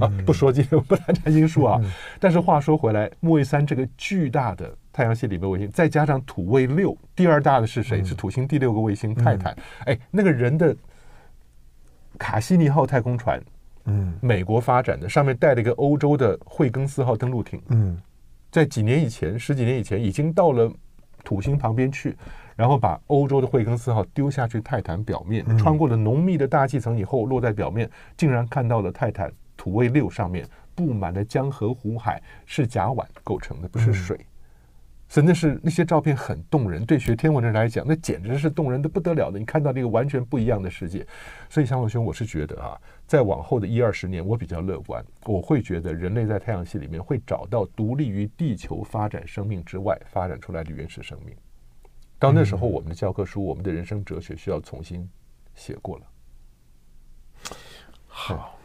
[0.00, 1.80] 啊，不说今天我不谈占星术啊。
[2.18, 8.02] 但是话说回来，木卫三这个巨大的太阳系里面卫星，再加上土卫六，第二大的是谁？
[8.02, 9.56] 是土星第六个卫星泰坦。
[9.84, 10.74] 哎，那个人的
[12.18, 13.40] 卡西尼号太空船，
[13.84, 17.96] 嗯，美国发展的，上面带了一个欧洲的惠更斯号登陆艇，嗯。
[18.56, 20.72] 在几年以前，十几年以前，已经到了
[21.22, 22.16] 土星旁边去，
[22.56, 27.86] 然后把欧洲的惠更斯号丢下去泰坦表面，穿过了浓密的大气层以后，落在表面，
[28.16, 34.18] 竟然看到了泰坦土卫六上面布满了江河湖海，是甲烷构成的，不是水。
[35.08, 39.38] 真的是那些照片很动人，对学天文的人来讲，那简直是动人的不得了的。
[39.38, 41.06] 你看到那个完全不一样的世界，
[41.48, 42.76] 所以香龙兄，我是觉得啊，
[43.06, 51.34] 在往后的一二十年，我比较乐观，我会觉得人类在太阳系里面会找到独立于地球发展生命之外发展出来的原始生命。
[52.18, 55.08] 到那时候，我们的教科书、我们的人生哲学需要重新
[55.54, 56.04] 写过了。
[58.08, 58.58] 好，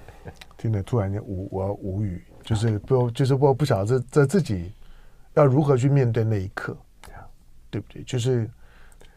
[0.58, 4.74] 听得突然间无我无语，就是不就是我不晓得在自己。
[5.34, 6.78] 要如何去面对那一刻，
[7.70, 8.04] 对不对？
[8.04, 8.50] 就是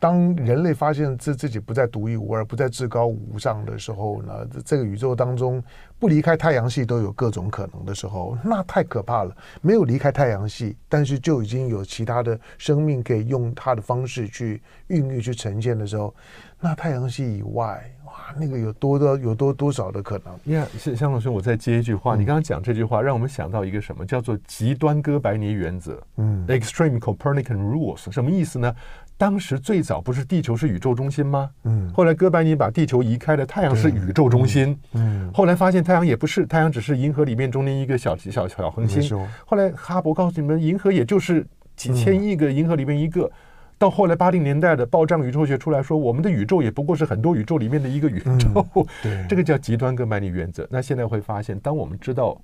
[0.04, 5.64] 当人类发现自自己不再独一无二、不再至高无上的时候呢，这个宇宙当中
[5.98, 9.34] 不离开太阳系都有各种可能的时候，那太可怕了。
[9.62, 16.14] 没有离开太阳系，但是就已经有其他的生命可以用它的方式去孕育、去呈现的时候，
[16.60, 17.90] 那太阳系以外。
[18.04, 20.38] 哇那个有多多有多多少的可能？
[20.44, 22.14] 你看，向向老师，我再接一句话。
[22.14, 24.06] 你刚刚讲这句话，让我们想到一个什么？
[24.06, 26.00] 叫做极端哥白尼原则。
[26.18, 28.72] 嗯，Extreme Copernican Rules，什么意思呢？
[29.16, 31.50] 当时最早不是地球是宇宙中心吗？
[31.62, 34.76] 嗯，后来哥白尼把地球移开了，太阳是宇宙中心。
[34.92, 39.16] 嗯，后来发现太阳也不是，太阳只是银河里面中间一个小小小恒星。
[39.46, 41.46] 后来哈勃告诉你们，银河也就是
[41.76, 43.30] 几千亿个银河里面一个。
[43.76, 48.66] 到后来八零年代的爆炸宇宙学出来说，我们的宇宙也不过是很多宇宙里面的一个宇宙。
[48.76, 50.66] 嗯、对，这个叫极端哥白尼原则。
[50.70, 52.40] 那现在会发现，当我们知道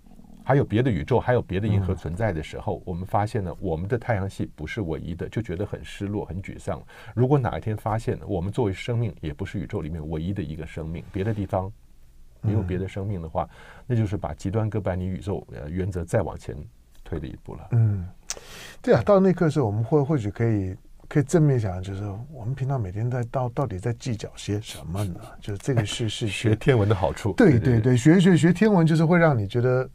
[0.50, 6.82] 还有别的宇宙、还有别的银河存在的时候，嗯、我们发现呢，我们的太阳系不是唯一的，就觉得很失落、很沮丧。
[7.14, 11.70] 如果哪一天发现我们作为生命也不是宇宙里面唯一的一个生命，别的地方
[12.40, 16.56] 没有别的生命的话，嗯、那就是把极端哥白尼宇宙呃原则再往前
[17.04, 17.68] 推了一步了。
[17.70, 18.04] 嗯，
[18.82, 20.74] 对啊，到那刻时候我们或或许可以。
[21.12, 25.18] 可以正面想，就是我们平常每天在到到底在计较些什么呢？
[25.42, 27.32] 就是这个是是学天文的好处。
[27.32, 29.90] 对对对，学学学天文就是会让你觉得，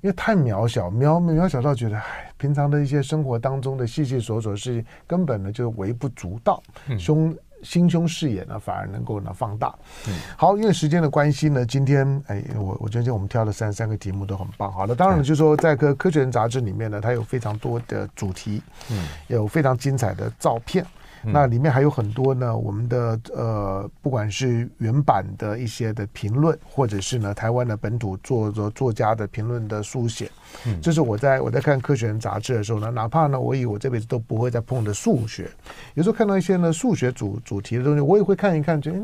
[0.00, 6.62] 因为太渺小，渺渺小到觉得，哎，平常的一些生活当中的细细琐琐事情，根本呢就微不足道，
[6.98, 7.36] 胸。
[7.60, 9.74] 心胸视野呢，反而能够呢放大。
[10.06, 14.72] 嗯，好，因为时间的关系呢，今天哎，我我觉得我们挑的三三个题目都很棒。
[14.72, 20.86] 好了，当然就是说在科科学人杂志里面呢，它有非常多的主题，嗯，有非常精彩的照片。
[21.22, 30.30] 那里面还有很多呢，我们的呃，不管是原版的一些的评论，或者是呢台湾的本土作作作家的评论的书写，
[30.66, 35.50] 嗯，这是我在我在看《科学人》杂志的时候呢，哪怕呢我以为我这辈子都不会再碰的数学，
[35.94, 38.98] 有时候看到一些呢数学主主题的东西，我也会看一看，觉得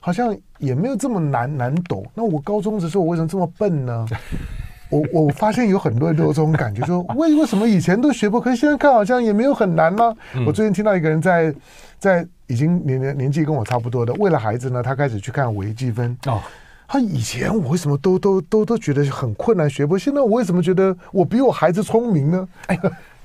[0.00, 2.04] 好像也没有这么难难懂。
[2.14, 4.06] 那我高中的时候我为什么这么笨呢？
[4.92, 10.14] 我我发现有很多人都有这种感觉，说 为为什么以前都学不，可是现在看好像也没有很难吗？
[10.36, 11.52] 嗯、我最近听到一个人在
[11.98, 16.16] 在已经年年年纪跟我差不多的，为了孩子呢，他开始去看微积分。
[16.26, 16.40] 哦，
[16.86, 19.96] 他以前我为什么都都都都觉得很困难学不？
[19.96, 22.48] 现在我为什么觉得我比我孩子聪明呢？
[22.66, 22.78] 哎。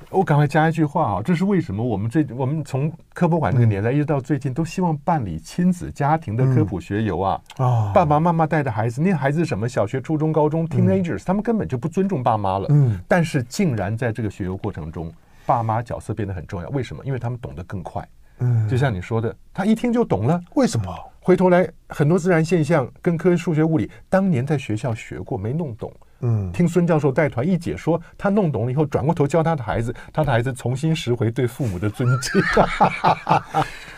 [0.09, 1.21] 我赶快加一句话啊！
[1.23, 1.83] 这是为什么？
[1.83, 7.41] 我们这我们从科博馆那个年代一直到最近，都希望办理亲子家庭的科普学游啊！
[7.57, 9.67] 啊，爸爸妈妈带着孩子，那孩子什么？
[9.67, 12.67] 小学、初中、高中，teenagers，他们根本就不尊重爸妈了。
[12.69, 15.11] 嗯，但是竟然在这个学游过程中，
[15.45, 16.69] 爸妈角色变得很重要。
[16.69, 17.03] 为什么？
[17.05, 18.07] 因为他们懂得更快。
[18.39, 20.39] 嗯，就像你说的，他一听就懂了。
[20.55, 20.95] 为什么？
[21.19, 25.91] 回头来，很多自然现象跟科学、数学、物理，当年在学校学过，没弄懂。
[26.21, 32.41] 嗯，听孙教授带团一解说，他弄懂了以后，转过头教他的孩子，他的孩子重新拾回对父母的尊敬。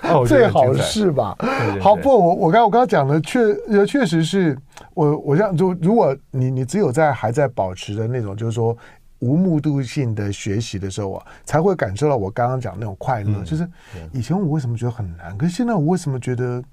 [0.12, 1.36] 哦，最好是吧？
[1.40, 4.58] 对对对好，不，我我刚我刚刚讲的确确实是
[4.94, 8.76] 我我这样就，如果你你只有在还在保持着那种就是说
[9.20, 13.32] 无目的性的学习的时候啊，才会感受到我刚刚讲那种快乐。
[13.38, 13.68] 嗯、就是
[14.12, 16.64] 以前我为什么觉得很难，可是现在我为什么觉得？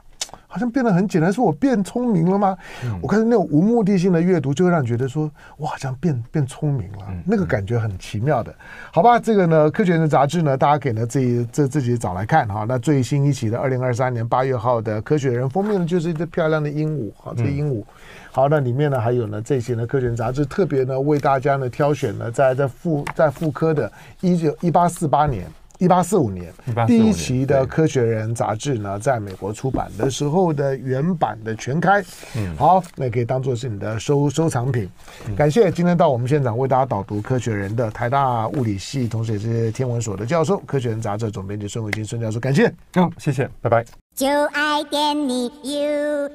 [0.46, 2.56] 好像变得很简单，是我变聪明了吗？
[2.84, 8.54] 嗯、我看那种无目的性的阅读，就会让你觉得说，我，好像变变聪明了，嗯、那个感觉很奇妙的。
[8.92, 12.64] 好吧，这个呢，《科学人》杂志呢，大家可以呢自己这自己找来看哈。
[12.68, 17.82] 那最新一期的二零二三年八月号的《科学人》封面呢，就是一只漂亮的鹦鹉，好，这个鹦鹉。
[18.30, 25.46] 好，那里面呢还有呢这些呢，《科学》杂志特别呢为大家呢挑选了在在复在复刻的一九一八四八年。
[25.78, 26.52] 一八四五年，
[26.86, 32.02] 第一期的《科学人》杂志呢，在美国出版的时候的原版的全开，
[32.36, 34.88] 嗯，好，那可以当做是你的收收藏品。
[35.36, 43.84] 感谢今天到我们现场为大家导读《科学人》的台大物理系，同时也是天文所的教授，《科学人》杂志总编辑孙伟金孙教授，感谢，嗯，谢谢，拜拜。
[44.14, 46.30] 就爱点你 U。